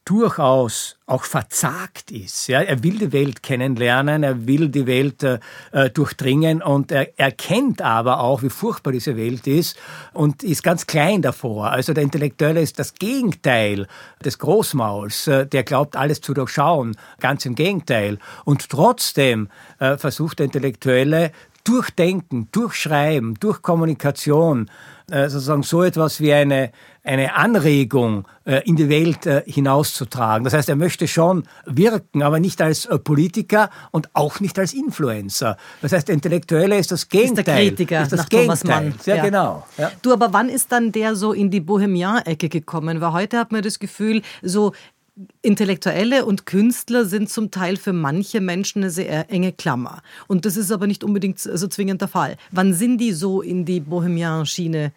[0.04, 2.48] durchaus auch verzagt ist.
[2.48, 5.38] Ja, er will die Welt kennenlernen, er will die Welt äh,
[5.72, 9.76] äh, durchdringen und er erkennt aber auch, wie furchtbar diese Welt ist
[10.12, 11.70] und ist ganz klein davor.
[11.70, 13.86] Also der Intellektuelle ist das Gegenteil
[14.24, 16.96] des Großmauls, äh, der glaubt, alles zu durchschauen.
[17.20, 18.18] Ganz im Gegenteil.
[18.44, 19.48] Und trotzdem
[19.78, 21.32] äh, versucht der Intellektuelle
[21.64, 24.70] durch Denken, durch Schreiben, durch Kommunikation
[25.10, 26.70] äh, sozusagen so etwas wie eine,
[27.02, 30.44] eine Anregung äh, in die Welt äh, hinauszutragen.
[30.44, 35.58] Das heißt, er möchte schon wirken, aber nicht als Politiker und auch nicht als Influencer.
[35.82, 37.38] Das heißt, der Intellektuelle ist das Gegenteil.
[37.38, 38.58] Ist der Kritiker ist das nach Gegenteil.
[38.58, 38.94] Thomas Mann.
[39.04, 39.24] Ja, ja.
[39.24, 39.66] genau.
[39.76, 39.92] Ja.
[40.00, 43.02] Du, aber wann ist dann der so in die Bohemian-Ecke gekommen?
[43.02, 44.72] Weil heute hat man das Gefühl, so
[45.42, 50.02] Intellektuelle und Künstler sind zum Teil für manche Menschen eine sehr enge Klammer.
[50.26, 52.36] Und das ist aber nicht unbedingt so zwingend der Fall.
[52.50, 54.92] Wann sind die so in die Bohemian-Schiene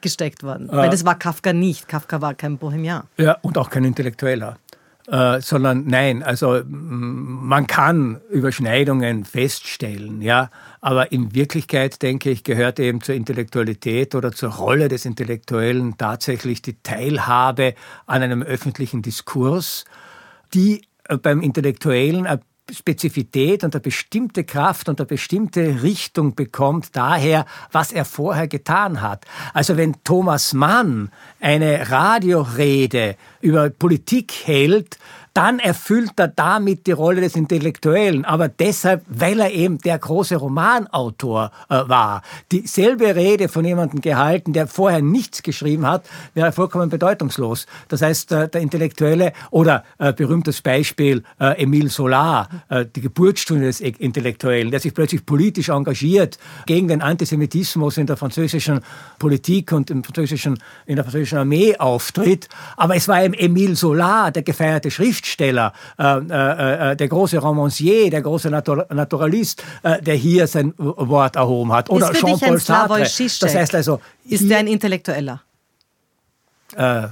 [0.00, 0.70] gesteckt worden?
[0.70, 1.86] Äh, Weil das war Kafka nicht.
[1.86, 3.02] Kafka war kein Bohemian.
[3.18, 4.58] Ja, und auch kein Intellektueller.
[5.10, 10.50] Äh, sondern nein, also man kann Überschneidungen feststellen, ja,
[10.82, 16.60] aber in Wirklichkeit, denke ich, gehört eben zur Intellektualität oder zur Rolle des Intellektuellen tatsächlich
[16.60, 19.86] die Teilhabe an einem öffentlichen Diskurs,
[20.52, 26.96] die äh, beim Intellektuellen eine Spezifität und eine bestimmte Kraft und eine bestimmte Richtung bekommt
[26.96, 29.24] daher, was er vorher getan hat.
[29.54, 31.10] Also wenn Thomas Mann
[31.40, 34.98] eine Radiorede über Politik hält,
[35.38, 38.24] dann erfüllt er damit die Rolle des Intellektuellen.
[38.24, 42.22] Aber deshalb, weil er eben der große Romanautor äh, war.
[42.50, 47.66] Dieselbe Rede von jemandem gehalten, der vorher nichts geschrieben hat, wäre vollkommen bedeutungslos.
[47.86, 53.66] Das heißt, äh, der Intellektuelle oder äh, berühmtes Beispiel äh, Emile Solar, äh, die Geburtsstunde
[53.66, 56.36] des Intellektuellen, der sich plötzlich politisch engagiert
[56.66, 58.80] gegen den Antisemitismus in der französischen
[59.20, 62.48] Politik und im französischen, in der französischen Armee auftritt.
[62.76, 67.38] Aber es war eben Emile Solar, der gefeierte Schriftsteller, Schriftsteller, äh, äh, äh, der große
[67.38, 71.90] Romancier, der große Natur Naturalist, äh, der hier sein Wort erhoben hat.
[71.90, 73.00] Oder Jean-Paul Sartre.
[73.00, 75.42] Das heißt also, ist der ein Intellektueller?
[76.76, 77.08] Äh,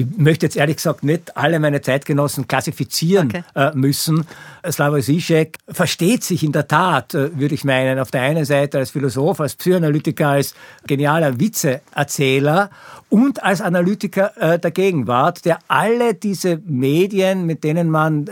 [0.00, 3.42] ich möchte jetzt ehrlich gesagt nicht alle meine Zeitgenossen klassifizieren okay.
[3.54, 4.26] äh, müssen.
[4.68, 8.78] Slavoj Zizek versteht sich in der Tat, äh, würde ich meinen, auf der einen Seite
[8.78, 10.54] als Philosoph, als Psychoanalytiker, als
[10.86, 12.70] genialer Witzeerzähler
[13.08, 18.26] und als Analytiker äh, der Gegenwart, der alle diese Medien, mit denen man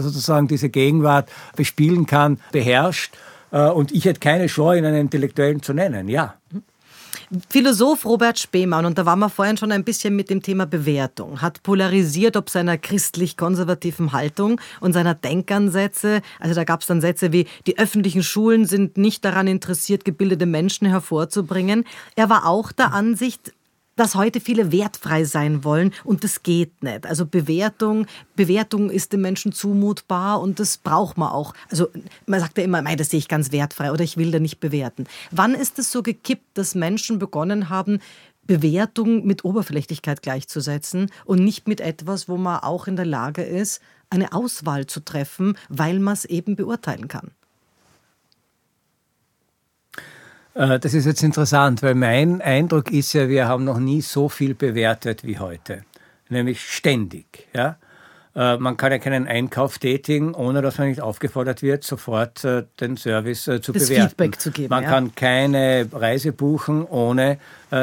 [0.00, 3.14] sozusagen diese Gegenwart bespielen kann, beherrscht.
[3.50, 6.34] Und ich hätte keine Scheu, ihn einen Intellektuellen zu nennen, ja.
[7.48, 11.40] Philosoph Robert Spemann, und da waren wir vorhin schon ein bisschen mit dem Thema Bewertung,
[11.40, 16.22] hat polarisiert ob seiner christlich-konservativen Haltung und seiner Denkansätze.
[16.38, 20.46] Also da gab es dann Sätze wie, die öffentlichen Schulen sind nicht daran interessiert, gebildete
[20.46, 21.84] Menschen hervorzubringen.
[22.14, 23.52] Er war auch der Ansicht,
[23.96, 27.06] dass heute viele wertfrei sein wollen und das geht nicht.
[27.06, 31.54] Also Bewertung, Bewertung ist dem Menschen zumutbar und das braucht man auch.
[31.70, 31.88] Also
[32.26, 35.06] man sagt ja immer, das sehe ich ganz wertfrei oder ich will da nicht bewerten.
[35.30, 38.00] Wann ist es so gekippt, dass Menschen begonnen haben,
[38.46, 43.80] Bewertung mit Oberflächlichkeit gleichzusetzen und nicht mit etwas, wo man auch in der Lage ist,
[44.10, 47.30] eine Auswahl zu treffen, weil man es eben beurteilen kann?
[49.96, 50.00] Äh,
[50.54, 54.54] das ist jetzt interessant, weil mein Eindruck ist ja, wir haben noch nie so viel
[54.54, 55.84] bewertet wie heute.
[56.28, 57.48] Nämlich ständig.
[57.52, 57.76] Ja?
[58.36, 62.64] Äh, man kann ja keinen Einkauf tätigen, ohne dass man nicht aufgefordert wird, sofort äh,
[62.80, 64.08] den Service zu das bewerten.
[64.08, 64.70] Feedback zu geben.
[64.70, 64.90] Man ja.
[64.90, 67.38] kann keine Reise buchen, ohne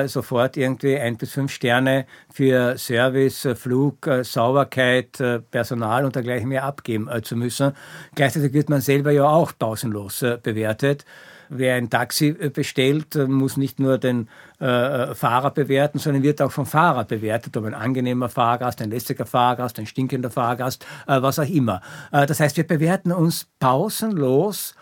[0.06, 7.10] sofort irgendwie ein bis fünf Sterne für Service, Flug, Sauberkeit, Personal und dergleichen mehr abgeben
[7.24, 7.74] zu müssen.
[8.16, 11.04] Gleichzeitig wird man selber ja auch pausenlos bewertet
[11.52, 14.30] wer ein Taxi äh, bestellt, äh, muss nicht nur den
[14.60, 19.26] äh, Fahrer bewerten, sondern wird auch vom Fahrer bewertet, ob ein angenehmer Fahrgast, ein lästiger
[19.26, 21.82] Fahrgast, ein stinkender Fahrgast, äh, was auch immer.
[22.12, 24.76] Äh, das heißt, wir bewerten uns pausenlos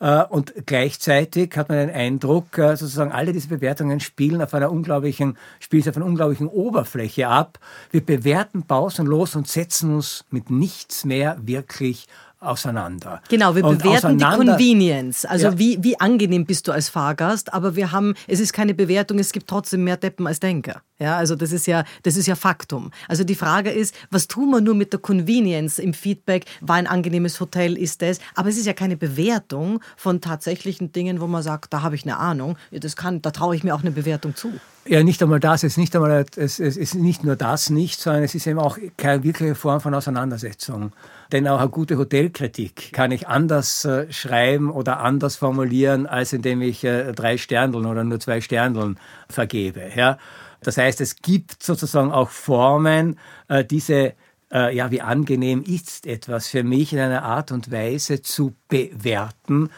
[0.00, 5.38] äh, und gleichzeitig hat man den Eindruck, sozusagen alle diese Bewertungen spielen auf einer unglaublichen,
[5.60, 7.58] spielen auf einer unglaublichen Oberfläche ab.
[7.92, 12.08] Wir bewerten pausenlos und setzen uns mit nichts mehr wirklich
[12.40, 13.22] auseinander.
[13.28, 15.24] Genau, wir und bewerten die Convenience.
[15.24, 15.58] Also ja.
[15.58, 19.32] wie, wie angenehm bist du als Fahrgast, aber wir haben, es ist keine Bewertung, es
[19.32, 20.82] gibt trotzdem mehr Deppen als Denker.
[20.98, 22.90] Ja, also das ist ja, das ist ja Faktum.
[23.08, 26.44] Also die Frage ist, was tun wir nur mit der Convenience im Feedback?
[26.60, 28.18] War ein angenehmes Hotel, ist das?
[28.34, 32.04] Aber es ist ja keine Bewertung von tatsächlichen Dingen, wo man sagt, da habe ich
[32.04, 34.52] eine Ahnung, das kann, da traue ich mir auch eine Bewertung zu.
[34.88, 38.22] Ja, nicht einmal das, es ist nicht einmal, es, ist nicht nur das nicht, sondern
[38.22, 40.92] es ist eben auch keine wirkliche Form von Auseinandersetzung.
[41.32, 46.62] Denn auch eine gute Hotelkritik kann ich anders äh, schreiben oder anders formulieren, als indem
[46.62, 49.90] ich äh, drei Sterndeln oder nur zwei Sterndeln vergebe.
[49.96, 50.18] Ja?
[50.60, 53.18] Das heißt, es gibt sozusagen auch Formen,
[53.48, 54.14] äh, diese
[54.48, 59.70] ja, wie angenehm ist etwas für mich in einer Art und Weise zu bewerten,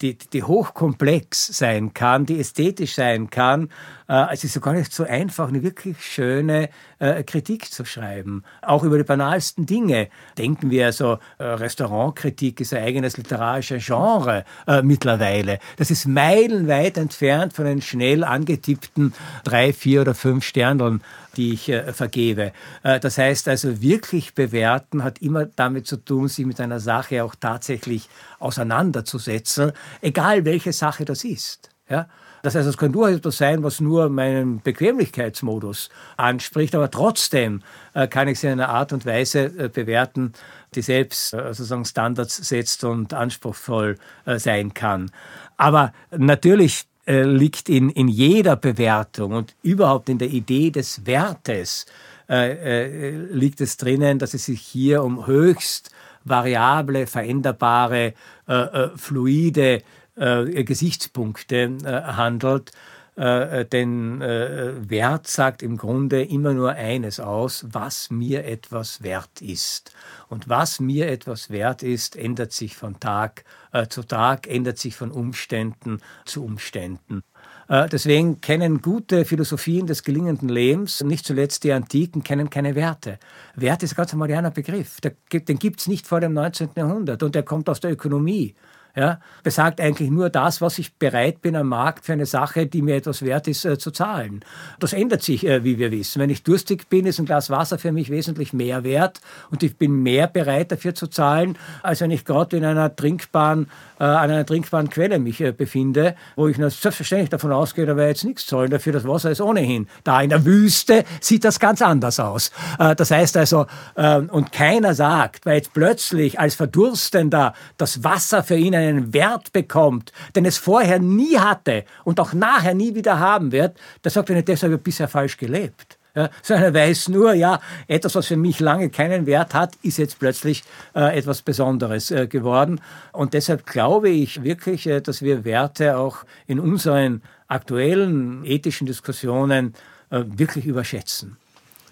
[0.00, 3.68] die, die hochkomplex sein kann, die ästhetisch sein kann,
[4.08, 6.68] Äh, es ist so gar nicht so einfach, eine wirklich schöne
[6.98, 8.42] äh, Kritik zu schreiben.
[8.62, 10.08] Auch über die banalsten Dinge.
[10.36, 15.58] Denken wir also, äh, Restaurantkritik ist ein eigenes literarisches Genre äh, mittlerweile.
[15.76, 21.02] Das ist meilenweit entfernt von den schnell angetippten drei, vier oder fünf Sternen
[21.36, 22.52] die ich äh, vergebe.
[22.82, 27.24] Äh, das heißt also, wirklich bewerten hat immer damit zu tun, sich mit einer Sache
[27.24, 28.08] auch tatsächlich
[28.38, 31.70] auseinanderzusetzen, egal welche Sache das ist.
[31.88, 32.08] Ja?
[32.44, 37.62] Das heißt, es kann durchaus etwas sein, was nur meinen Bequemlichkeitsmodus anspricht, aber trotzdem
[37.94, 40.34] äh, kann ich sie in einer Art und Weise äh, bewerten,
[40.74, 45.10] die selbst äh, sozusagen Standards setzt und anspruchsvoll äh, sein kann.
[45.56, 51.86] Aber natürlich äh, liegt in, in jeder Bewertung und überhaupt in der Idee des Wertes
[52.28, 55.90] äh, äh, liegt es drinnen, dass es sich hier um höchst
[56.24, 58.14] variable, veränderbare,
[58.48, 59.82] äh, äh fluide
[60.16, 62.70] Gesichtspunkte handelt.
[63.16, 69.92] Denn Wert sagt im Grunde immer nur eines aus, was mir etwas wert ist.
[70.28, 74.96] Und was mir etwas wert ist, ändert sich von Tag äh, zu Tag, ändert sich
[74.96, 77.22] von Umständen zu Umständen.
[77.68, 83.18] Äh, deswegen kennen gute Philosophien des gelingenden Lebens, nicht zuletzt die Antiken, kennen keine Werte.
[83.54, 85.00] Wert ist ein ganz moderner Begriff.
[85.00, 86.70] Den gibt es nicht vor dem 19.
[86.76, 88.54] Jahrhundert und der kommt aus der Ökonomie
[88.96, 92.80] ja, besagt eigentlich nur das, was ich bereit bin am Markt für eine Sache, die
[92.80, 94.44] mir etwas wert ist, äh, zu zahlen.
[94.78, 96.20] Das ändert sich, äh, wie wir wissen.
[96.20, 99.20] Wenn ich durstig bin, ist ein Glas Wasser für mich wesentlich mehr wert
[99.50, 103.68] und ich bin mehr bereit dafür zu zahlen, als wenn ich gerade in einer trinkbaren,
[103.98, 108.12] äh, an einer trinkbaren Quelle mich äh, befinde, wo ich selbstverständlich davon ausgehe, da werde
[108.12, 110.20] ich jetzt nichts zahlen dafür, das Wasser ist ohnehin da.
[110.20, 112.52] In der Wüste sieht das ganz anders aus.
[112.78, 113.66] Äh, das heißt also,
[113.96, 119.52] äh, und keiner sagt, weil jetzt plötzlich als Verdurstender das Wasser für ihn einen Wert
[119.52, 124.30] bekommt, den es vorher nie hatte und auch nachher nie wieder haben wird, der sagt
[124.30, 125.98] er nicht, deshalb habe ich bisher falsch gelebt.
[126.16, 129.98] Ja, sondern er weiß nur, ja, etwas, was für mich lange keinen Wert hat, ist
[129.98, 130.62] jetzt plötzlich
[130.94, 132.80] äh, etwas Besonderes äh, geworden.
[133.10, 139.74] Und deshalb glaube ich wirklich, äh, dass wir Werte auch in unseren aktuellen ethischen Diskussionen
[140.10, 141.36] äh, wirklich überschätzen.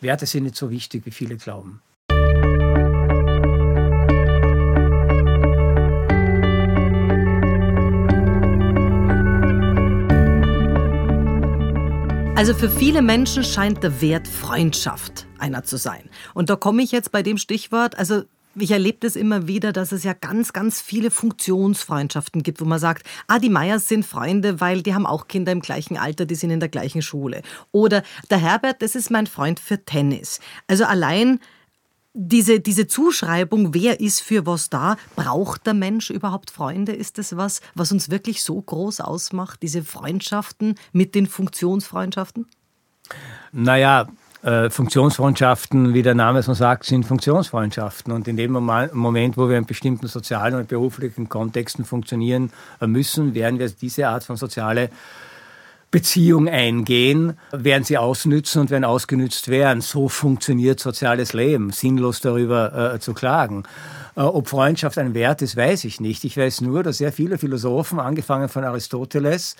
[0.01, 1.81] Werte sind nicht so wichtig, wie viele glauben.
[12.35, 16.09] Also für viele Menschen scheint der Wert Freundschaft einer zu sein.
[16.33, 18.23] Und da komme ich jetzt bei dem Stichwort, also
[18.55, 22.79] ich erlebe das immer wieder, dass es ja ganz, ganz viele Funktionsfreundschaften gibt, wo man
[22.79, 26.35] sagt, ah, die Meyers sind Freunde, weil die haben auch Kinder im gleichen Alter, die
[26.35, 27.43] sind in der gleichen Schule.
[27.71, 30.41] Oder der Herbert, das ist mein Freund für Tennis.
[30.67, 31.39] Also allein
[32.15, 36.93] diese, diese Zuschreibung, wer ist für was da, braucht der Mensch überhaupt Freunde?
[36.93, 42.47] Ist das was, was uns wirklich so groß ausmacht, diese Freundschaften mit den Funktionsfreundschaften?
[43.53, 44.09] Naja,
[44.43, 48.13] äh, Funktionsfreundschaften, wie der Name schon sagt, sind Funktionsfreundschaften.
[48.13, 52.51] Und in dem Moment, wo wir in bestimmten sozialen und beruflichen Kontexten funktionieren
[52.81, 54.91] müssen, werden wir diese Art von soziale
[55.93, 59.83] Beziehung eingehen, werden sie ausnützen und werden ausgenützt werden.
[59.83, 63.65] So funktioniert soziales Leben, sinnlos darüber äh, zu klagen.
[64.17, 66.25] Äh, ob Freundschaft ein Wert ist, weiß ich nicht.
[66.25, 69.57] Ich weiß nur, dass sehr viele Philosophen, angefangen von Aristoteles,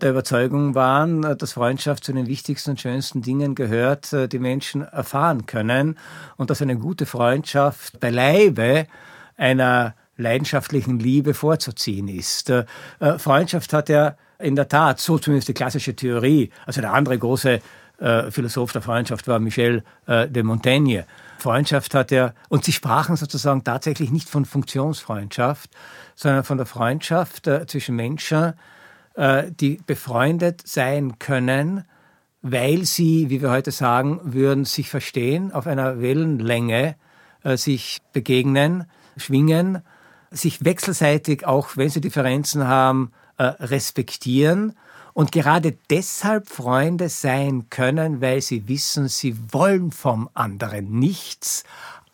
[0.00, 4.38] der Überzeugung waren, äh, dass Freundschaft zu den wichtigsten und schönsten Dingen gehört, äh, die
[4.38, 5.98] Menschen erfahren können
[6.36, 8.86] und dass eine gute Freundschaft beileibe
[9.36, 12.52] einer leidenschaftlichen Liebe vorzuziehen ist.
[13.16, 16.50] Freundschaft hat ja in der Tat, so zumindest die klassische Theorie.
[16.66, 17.60] Also der andere große
[17.98, 21.06] äh, Philosoph der Freundschaft war Michel äh, de Montaigne.
[21.38, 25.70] Freundschaft hat er, und sie sprachen sozusagen tatsächlich nicht von Funktionsfreundschaft,
[26.14, 28.54] sondern von der Freundschaft äh, zwischen Menschen,
[29.14, 31.84] äh, die befreundet sein können,
[32.42, 36.96] weil sie, wie wir heute sagen würden, sich verstehen, auf einer Wellenlänge
[37.44, 38.86] äh, sich begegnen,
[39.16, 39.82] schwingen,
[40.30, 43.12] sich wechselseitig, auch wenn sie Differenzen haben,
[43.42, 44.76] äh, respektieren
[45.14, 51.64] und gerade deshalb Freunde sein können, weil sie wissen, sie wollen vom anderen nichts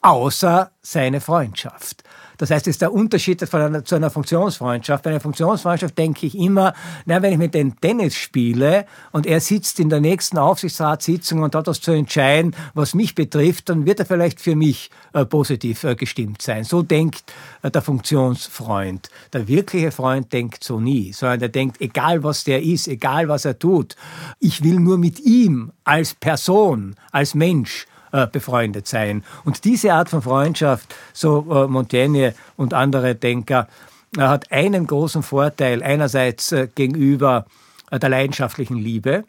[0.01, 2.03] außer seine Freundschaft.
[2.39, 5.05] Das heißt, es ist der Unterschied einer, zu einer Funktionsfreundschaft.
[5.05, 6.73] Bei einer Funktionsfreundschaft denke ich immer,
[7.05, 11.55] na, wenn ich mit dem Tennis spiele und er sitzt in der nächsten Aufsichtsratssitzung und
[11.55, 15.85] hat das zu entscheiden, was mich betrifft, dann wird er vielleicht für mich äh, positiv
[15.85, 16.65] äh, gestimmt sein.
[16.65, 17.25] So denkt
[17.63, 19.11] äh, der Funktionsfreund.
[19.33, 23.45] Der wirkliche Freund denkt so nie, sondern der denkt, egal was der ist, egal was
[23.45, 23.97] er tut,
[24.39, 29.23] ich will nur mit ihm als Person, als Mensch äh, befreundet sein.
[29.45, 33.69] Und diese Art von Freundschaft, so äh, Montaigne und andere Denker,
[34.17, 37.45] äh, hat einen großen Vorteil einerseits gegenüber
[37.93, 39.25] der leidenschaftlichen Liebe,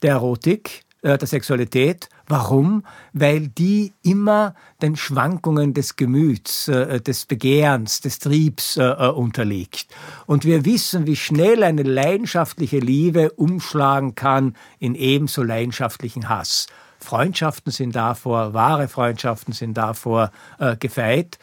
[0.00, 2.08] der Erotik, der Sexualität.
[2.28, 2.84] Warum?
[3.12, 9.86] Weil die immer den Schwankungen des Gemüts, des Begehrens, des Triebs unterliegt.
[10.26, 16.68] Und wir wissen, wie schnell eine leidenschaftliche Liebe umschlagen kann in ebenso leidenschaftlichen Hass.
[17.04, 21.38] Freundschaften sind davor, wahre Freundschaften sind davor äh, gefeit.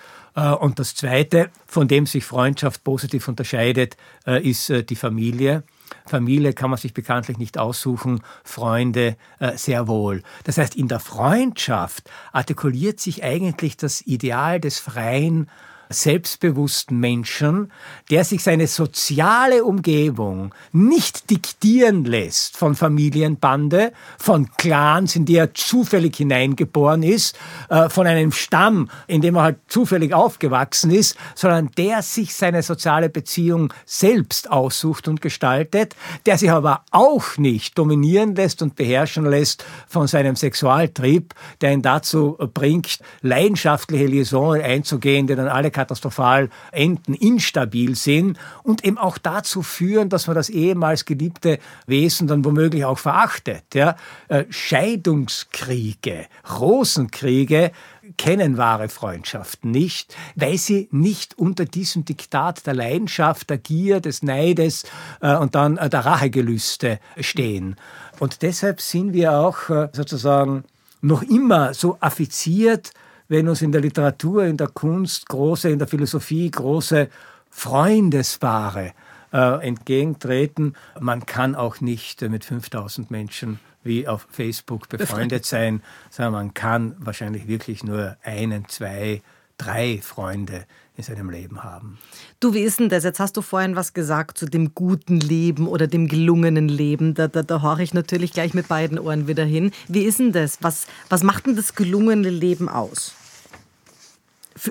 [0.62, 5.64] Und das Zweite, von dem sich Freundschaft positiv unterscheidet, ist die Familie.
[6.06, 10.24] Familie kann man sich bekanntlich nicht aussuchen, Freunde äh, sehr wohl.
[10.44, 15.50] Das heißt, in der Freundschaft artikuliert sich eigentlich das Ideal des freien
[15.94, 17.72] selbstbewussten Menschen,
[18.10, 25.54] der sich seine soziale Umgebung nicht diktieren lässt von Familienbande, von Clans, in die er
[25.54, 27.38] zufällig hineingeboren ist,
[27.70, 32.64] äh, von einem Stamm, in dem er halt zufällig aufgewachsen ist, sondern der sich seine
[32.64, 39.26] soziale Beziehung selbst aussucht und gestaltet, der sich aber auch nicht dominieren lässt und beherrschen
[39.26, 46.50] lässt von seinem Sexualtrieb, der ihn dazu bringt, leidenschaftliche Liaisons einzugehen, die dann alle katastrophal
[46.72, 52.46] enden, instabil sind und eben auch dazu führen, dass man das ehemals geliebte Wesen dann
[52.46, 53.64] womöglich auch verachtet.
[53.74, 53.96] Ja?
[54.28, 56.28] Äh, Scheidungskriege,
[56.60, 57.72] Rosenkriege
[58.18, 64.22] kennen wahre Freundschaften nicht, weil sie nicht unter diesem Diktat der Leidenschaft, der Gier, des
[64.22, 64.84] Neides
[65.22, 67.76] äh, und dann äh, der Rachegelüste stehen.
[68.20, 69.58] Und deshalb sind wir auch
[69.94, 70.64] sozusagen
[71.02, 72.92] noch immer so affiziert
[73.32, 77.08] wenn uns in der Literatur, in der Kunst große, in der Philosophie große
[77.50, 78.92] Freundespaare
[79.32, 80.76] äh, entgegentreten.
[81.00, 86.54] Man kann auch nicht äh, mit 5000 Menschen wie auf Facebook befreundet sein, sondern man
[86.54, 89.22] kann wahrscheinlich wirklich nur einen, zwei,
[89.58, 90.66] drei Freunde
[90.98, 92.00] in seinem Leben haben.
[92.42, 93.06] Du, wie ist denn das?
[93.06, 97.14] Jetzt hast du vorhin was gesagt zu dem guten Leben oder dem gelungenen Leben.
[97.14, 99.72] Da, da, da horche ich natürlich gleich mit beiden Ohren wieder hin.
[99.88, 100.58] Wie ist denn das?
[100.62, 103.16] Was, was macht denn das gelungene Leben aus?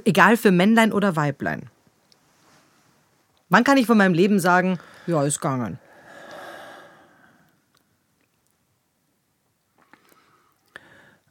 [0.04, 1.70] Egal für Männlein oder Weiblein.
[3.48, 5.78] Wann kann ich von meinem Leben sagen, ja, ist gegangen?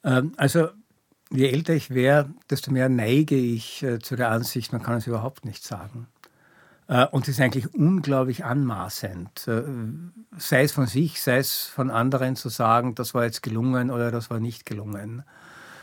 [0.03, 0.69] Ähm, also,
[1.29, 5.07] je älter ich wäre, desto mehr neige ich äh, zu der Ansicht, man kann es
[5.07, 6.07] überhaupt nicht sagen.
[6.87, 9.63] Äh, und es ist eigentlich unglaublich anmaßend, äh,
[10.37, 14.11] sei es von sich, sei es von anderen zu sagen, das war jetzt gelungen oder
[14.11, 15.23] das war nicht gelungen.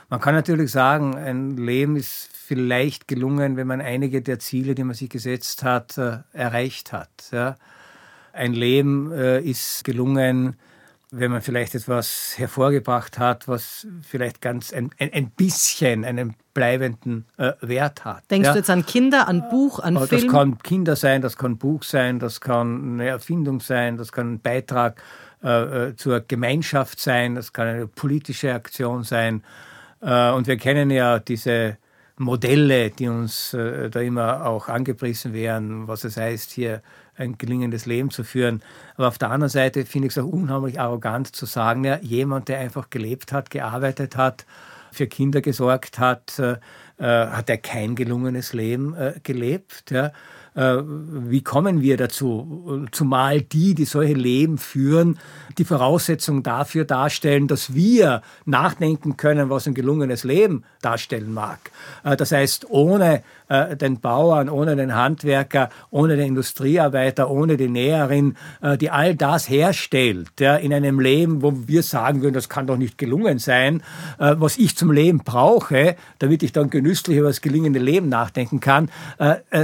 [0.08, 4.84] Man kann natürlich sagen, ein Leben ist vielleicht gelungen, wenn man einige der Ziele, die
[4.84, 7.10] man sich gesetzt hat, äh, erreicht hat.
[7.32, 7.56] Ja.
[8.32, 10.56] Ein Leben äh, ist gelungen,
[11.10, 17.26] wenn man vielleicht etwas hervorgebracht hat, was vielleicht ganz ein, ein, ein bisschen einen bleibenden
[17.36, 18.30] äh, Wert hat.
[18.30, 18.52] Denkst ja?
[18.52, 20.22] du jetzt an Kinder, an Buch, an das Film?
[20.22, 24.34] Das kann Kinder sein, das kann Buch sein, das kann eine Erfindung sein, das kann
[24.34, 25.02] ein Beitrag
[25.42, 29.42] äh, äh zur Gemeinschaft sein, das kann eine politische Aktion sein.
[30.00, 31.78] Äh, und wir kennen ja diese
[32.18, 36.82] Modelle, die uns äh, da immer auch angepriesen werden, was es heißt, hier
[37.16, 38.62] ein gelingendes Leben zu führen.
[38.96, 42.48] Aber auf der anderen Seite finde ich es auch unheimlich arrogant zu sagen, ja, jemand,
[42.48, 44.46] der einfach gelebt hat, gearbeitet hat,
[44.92, 46.56] für Kinder gesorgt hat, äh,
[46.98, 49.90] hat er kein gelungenes Leben äh, gelebt.
[49.90, 50.12] Ja.
[50.56, 52.86] Äh, wie kommen wir dazu?
[52.90, 55.18] Zumal die, die solche Leben führen,
[55.58, 61.70] die Voraussetzung dafür darstellen, dass wir nachdenken können, was ein gelungenes Leben darstellen mag.
[62.04, 67.68] Äh, das heißt, ohne äh, den Bauern, ohne den Handwerker, ohne den Industriearbeiter, ohne die
[67.68, 68.36] Näherin,
[68.80, 72.98] die all das herstellt, in einem Leben, wo wir sagen würden, das kann doch nicht
[72.98, 73.82] gelungen sein,
[74.18, 78.90] was ich zum Leben brauche, damit ich dann genüsslich über das gelingende Leben nachdenken kann,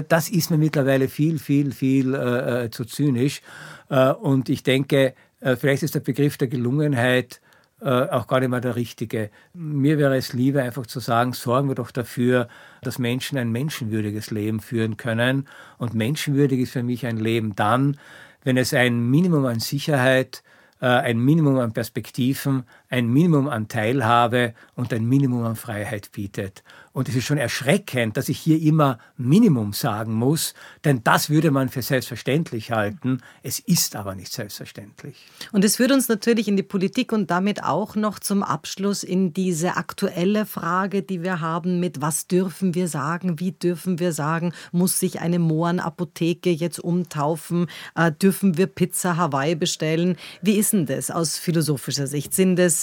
[0.09, 3.41] das ist mir mittlerweile mittlerweile viel, viel, viel äh, äh, zu zynisch.
[3.89, 7.41] Äh, und ich denke, äh, vielleicht ist der Begriff der Gelungenheit
[7.81, 9.31] äh, auch gar nicht mehr der richtige.
[9.55, 12.49] Mir wäre es lieber, einfach zu sagen, sorgen wir doch dafür,
[12.83, 15.49] dass Menschen ein menschenwürdiges Leben führen können.
[15.79, 17.97] Und menschenwürdig ist für mich ein Leben dann,
[18.45, 20.43] wenn es ein Minimum an Sicherheit,
[20.81, 26.63] äh, ein Minimum an Perspektiven, ein Minimum an Teilhabe und ein Minimum an Freiheit bietet.
[26.93, 30.53] Und es ist schon erschreckend, dass ich hier immer Minimum sagen muss,
[30.85, 33.23] denn das würde man für selbstverständlich halten.
[33.43, 35.17] Es ist aber nicht selbstverständlich.
[35.53, 39.33] Und es führt uns natürlich in die Politik und damit auch noch zum Abschluss in
[39.33, 44.53] diese aktuelle Frage, die wir haben mit was dürfen wir sagen, wie dürfen wir sagen,
[44.71, 50.17] muss sich eine Mohrenapotheke jetzt umtaufen, äh, dürfen wir Pizza Hawaii bestellen?
[50.43, 52.35] Wie ist denn das aus philosophischer Sicht?
[52.35, 52.82] Sind es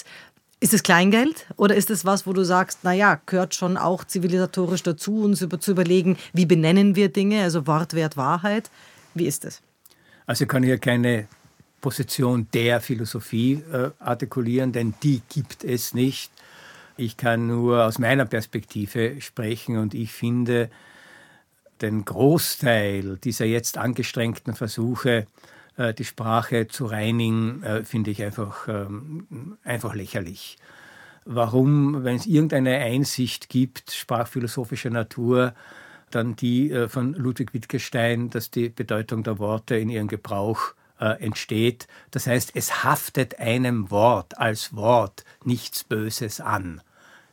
[0.60, 4.84] ist es Kleingeld oder ist es was, wo du sagst, naja, gehört schon auch zivilisatorisch
[4.84, 8.70] dazu, uns über, zu überlegen, wie benennen wir Dinge, also Wortwert Wahrheit?
[9.14, 9.62] Wie ist es?
[10.26, 11.28] Also ich kann hier keine
[11.82, 16.32] Position der Philosophie äh, artikulieren, denn die gibt es nicht.
[16.98, 20.70] Ich kann nur aus meiner Perspektive sprechen und ich finde
[21.82, 25.26] den Großteil dieser jetzt angestrengten Versuche,
[25.94, 30.58] die Sprache zu reinigen, äh, finde ich einfach, ähm, einfach lächerlich.
[31.26, 35.54] Warum, wenn es irgendeine Einsicht gibt, sprachphilosophischer Natur,
[36.12, 41.88] dann die äh, von Ludwig Wittgenstein, dass die Bedeutung der Worte in ihrem Gebrauch entsteht.
[42.12, 46.82] Das heißt, es haftet einem Wort als Wort nichts Böses an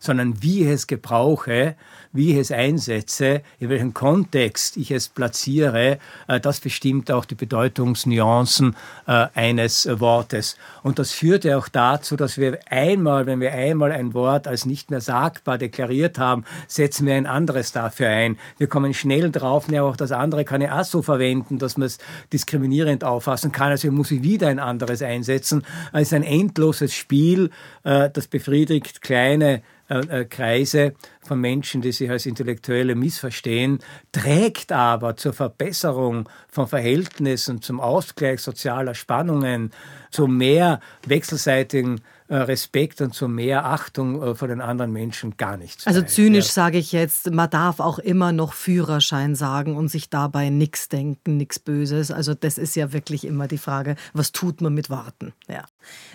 [0.07, 1.77] sondern wie ich es gebrauche,
[2.13, 5.99] wie ich es einsetze, in welchem Kontext ich es platziere,
[6.29, 8.75] äh, das bestimmt auch die Bedeutungsnuancen
[9.07, 10.57] äh, eines Wortes.
[10.83, 14.65] Und das führt ja auch dazu, dass wir einmal, wenn wir einmal ein Wort als
[14.65, 18.39] nicht mehr sagbar deklariert haben, setzen wir ein anderes dafür ein.
[18.59, 21.87] Wir kommen schnell drauf, ja auch das andere kann ich auch so verwenden, dass man
[21.87, 21.99] es
[22.33, 23.71] diskriminierend auffassen kann.
[23.71, 25.65] Also muss ich wieder ein anderes einsetzen.
[25.93, 27.51] Es ist ein endloses Spiel,
[27.85, 33.79] äh, das befriedigt kleine äh, äh, Kreise von Menschen, die sich als Intellektuelle missverstehen,
[34.11, 39.71] trägt aber zur Verbesserung von Verhältnissen, zum Ausgleich sozialer Spannungen,
[40.11, 45.87] zu mehr wechselseitigen äh, Respekt und zu mehr Achtung vor den anderen Menschen gar nichts.
[45.87, 46.53] Also zynisch ja.
[46.53, 51.37] sage ich jetzt, man darf auch immer noch Führerschein sagen und sich dabei nichts denken,
[51.37, 52.11] nichts Böses.
[52.11, 55.33] Also das ist ja wirklich immer die Frage, was tut man mit Worten?
[55.49, 55.65] Ja.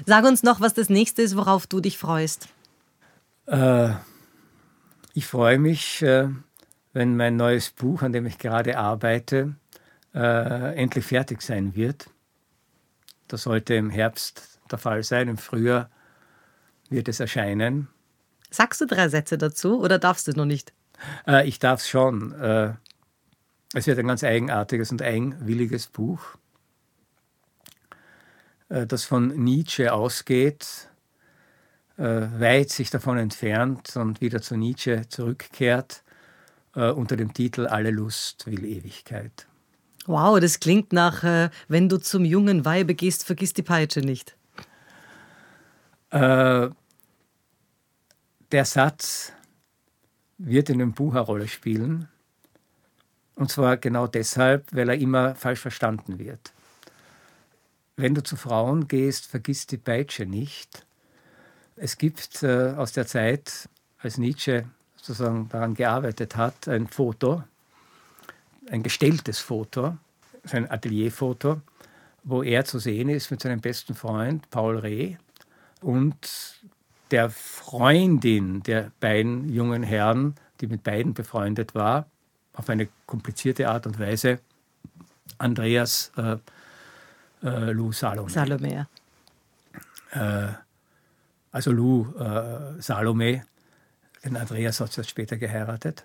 [0.06, 2.50] Sag uns noch, was das nächste ist, worauf du dich freust.
[3.48, 3.92] Äh,
[5.14, 6.30] ich freue mich, äh,
[6.94, 9.56] wenn mein neues Buch, an dem ich gerade arbeite,
[10.14, 12.10] äh, endlich fertig sein wird.
[13.28, 15.28] Das sollte im Herbst der Fall sein.
[15.28, 15.90] Im Frühjahr
[16.90, 17.88] wird es erscheinen.
[18.50, 20.74] Sagst du drei Sätze dazu oder darfst du noch nicht?
[21.26, 22.34] Äh, ich darf es schon.
[22.34, 22.74] Äh,
[23.74, 26.36] es wird ein ganz eigenartiges und eigenwilliges Buch,
[28.68, 30.91] äh, das von Nietzsche ausgeht
[32.02, 36.04] weit sich davon entfernt und wieder zu Nietzsche zurückkehrt
[36.76, 39.48] äh, unter dem Titel Alle Lust will Ewigkeit.
[40.08, 44.36] Wow, das klingt nach, äh, wenn du zum jungen Weibe gehst, vergiss die Peitsche nicht.
[46.14, 46.74] der
[48.52, 49.32] Satz
[50.38, 52.10] wird in dem Buch eine Rolle spielen.
[53.36, 56.52] Und zwar genau deshalb, weil er immer falsch verstanden wird.
[57.96, 60.86] Wenn du zu Frauen gehst, vergiss die Peitsche nicht
[61.76, 63.70] es gibt äh, aus der Zeit,
[64.00, 64.66] als Nietzsche
[64.96, 67.44] sozusagen daran gearbeitet hat, ein Foto,
[68.70, 69.98] ein gestelltes Foto,
[70.44, 71.62] sein Atelierfoto,
[72.24, 75.16] wo er zu sehen ist mit seinem besten Freund Paul Reh
[75.82, 76.62] und
[77.10, 82.06] der Freundin der beiden jungen Herren, die mit beiden befreundet war,
[82.54, 84.40] auf eine komplizierte Art und Weise,
[85.38, 86.38] Andreas äh,
[87.44, 88.30] äh, Lou Salome.
[88.30, 88.88] Salome.
[90.12, 90.48] Äh,
[91.52, 93.46] also Lou äh, Salome,
[94.24, 96.04] den Andreas hat sie später geheiratet.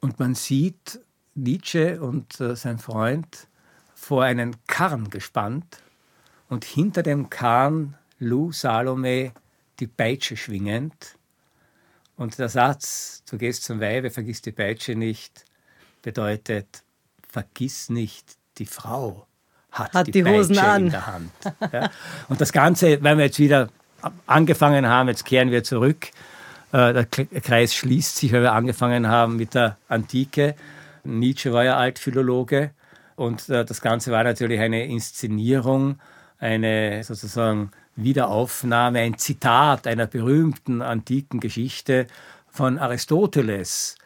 [0.00, 1.00] Und man sieht
[1.34, 3.48] Nietzsche und äh, sein Freund
[3.94, 5.80] vor einen Karren gespannt
[6.48, 9.32] und hinter dem Karren Lou Salome
[9.78, 11.16] die Peitsche schwingend.
[12.16, 15.44] Und der Satz, du gehst zum Weibe, vergiss die Peitsche nicht,
[16.02, 16.82] bedeutet,
[17.28, 19.26] vergiss nicht, die Frau
[19.70, 20.86] hat, hat die, die Hosen an.
[20.86, 21.32] in der Hand.
[21.72, 21.90] Ja?
[22.28, 23.68] Und das Ganze, wenn wir jetzt wieder
[24.26, 26.08] angefangen haben, jetzt kehren wir zurück.
[26.72, 30.54] Äh, der Kreis schließt sich, weil wir angefangen haben mit der Antike.
[31.04, 32.70] Nietzsche war ja Altphilologe
[33.14, 35.98] und äh, das Ganze war natürlich eine Inszenierung,
[36.38, 42.06] eine sozusagen Wiederaufnahme, ein Zitat einer berühmten antiken Geschichte
[42.48, 43.96] von Aristoteles.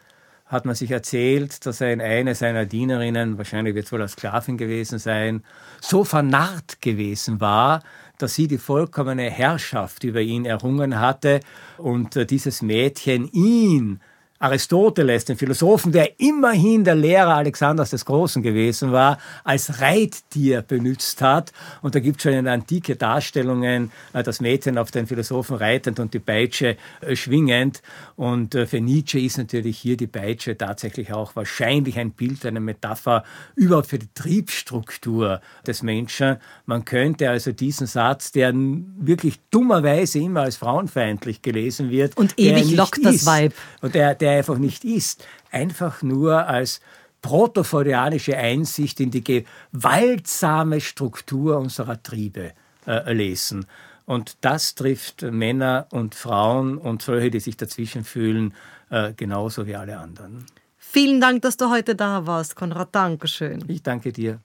[0.51, 4.11] Hat man sich erzählt, dass er in eine seiner Dienerinnen, wahrscheinlich wird es wohl als
[4.11, 5.45] Sklavin gewesen sein,
[5.79, 7.81] so vernarrt gewesen war,
[8.17, 11.39] dass sie die vollkommene Herrschaft über ihn errungen hatte
[11.77, 14.01] und äh, dieses Mädchen ihn
[14.41, 21.21] Aristoteles, den Philosophen, der immerhin der Lehrer Alexanders des Großen gewesen war, als Reittier benutzt
[21.21, 21.53] hat.
[21.83, 25.99] Und da gibt es schon in Antike Darstellungen, äh, das Mädchen auf den Philosophen reitend
[25.99, 27.83] und die Peitsche äh, schwingend.
[28.15, 32.59] Und äh, für Nietzsche ist natürlich hier die Peitsche tatsächlich auch wahrscheinlich ein Bild, eine
[32.59, 33.23] Metapher
[33.55, 36.37] überhaupt für die Triebstruktur des Menschen.
[36.65, 42.17] Man könnte also diesen Satz, der wirklich dummerweise immer als frauenfeindlich gelesen wird.
[42.17, 43.53] Und ewig lockt das Weib.
[43.81, 46.81] Und der, der einfach nicht ist, einfach nur als
[47.21, 52.53] protoforianische Einsicht in die gewaltsame Struktur unserer Triebe
[52.87, 53.65] äh, lesen.
[54.05, 58.53] Und das trifft Männer und Frauen und solche, die sich dazwischen fühlen,
[58.89, 60.45] äh, genauso wie alle anderen.
[60.77, 62.89] Vielen Dank, dass du heute da warst, Konrad.
[62.93, 63.63] Dankeschön.
[63.67, 64.41] Ich danke dir.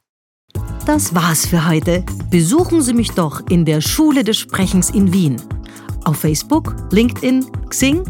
[0.86, 2.04] Das war's für heute.
[2.30, 5.42] besuchen Sie mich doch in der Schule des Sprechens in Wien.
[6.04, 8.04] Auf Facebook, LinkedIn, Xing,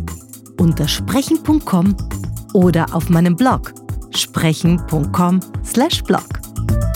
[0.59, 1.95] unter sprechen.com
[2.53, 3.73] oder auf meinem Blog
[4.15, 6.96] sprechen.com/blog.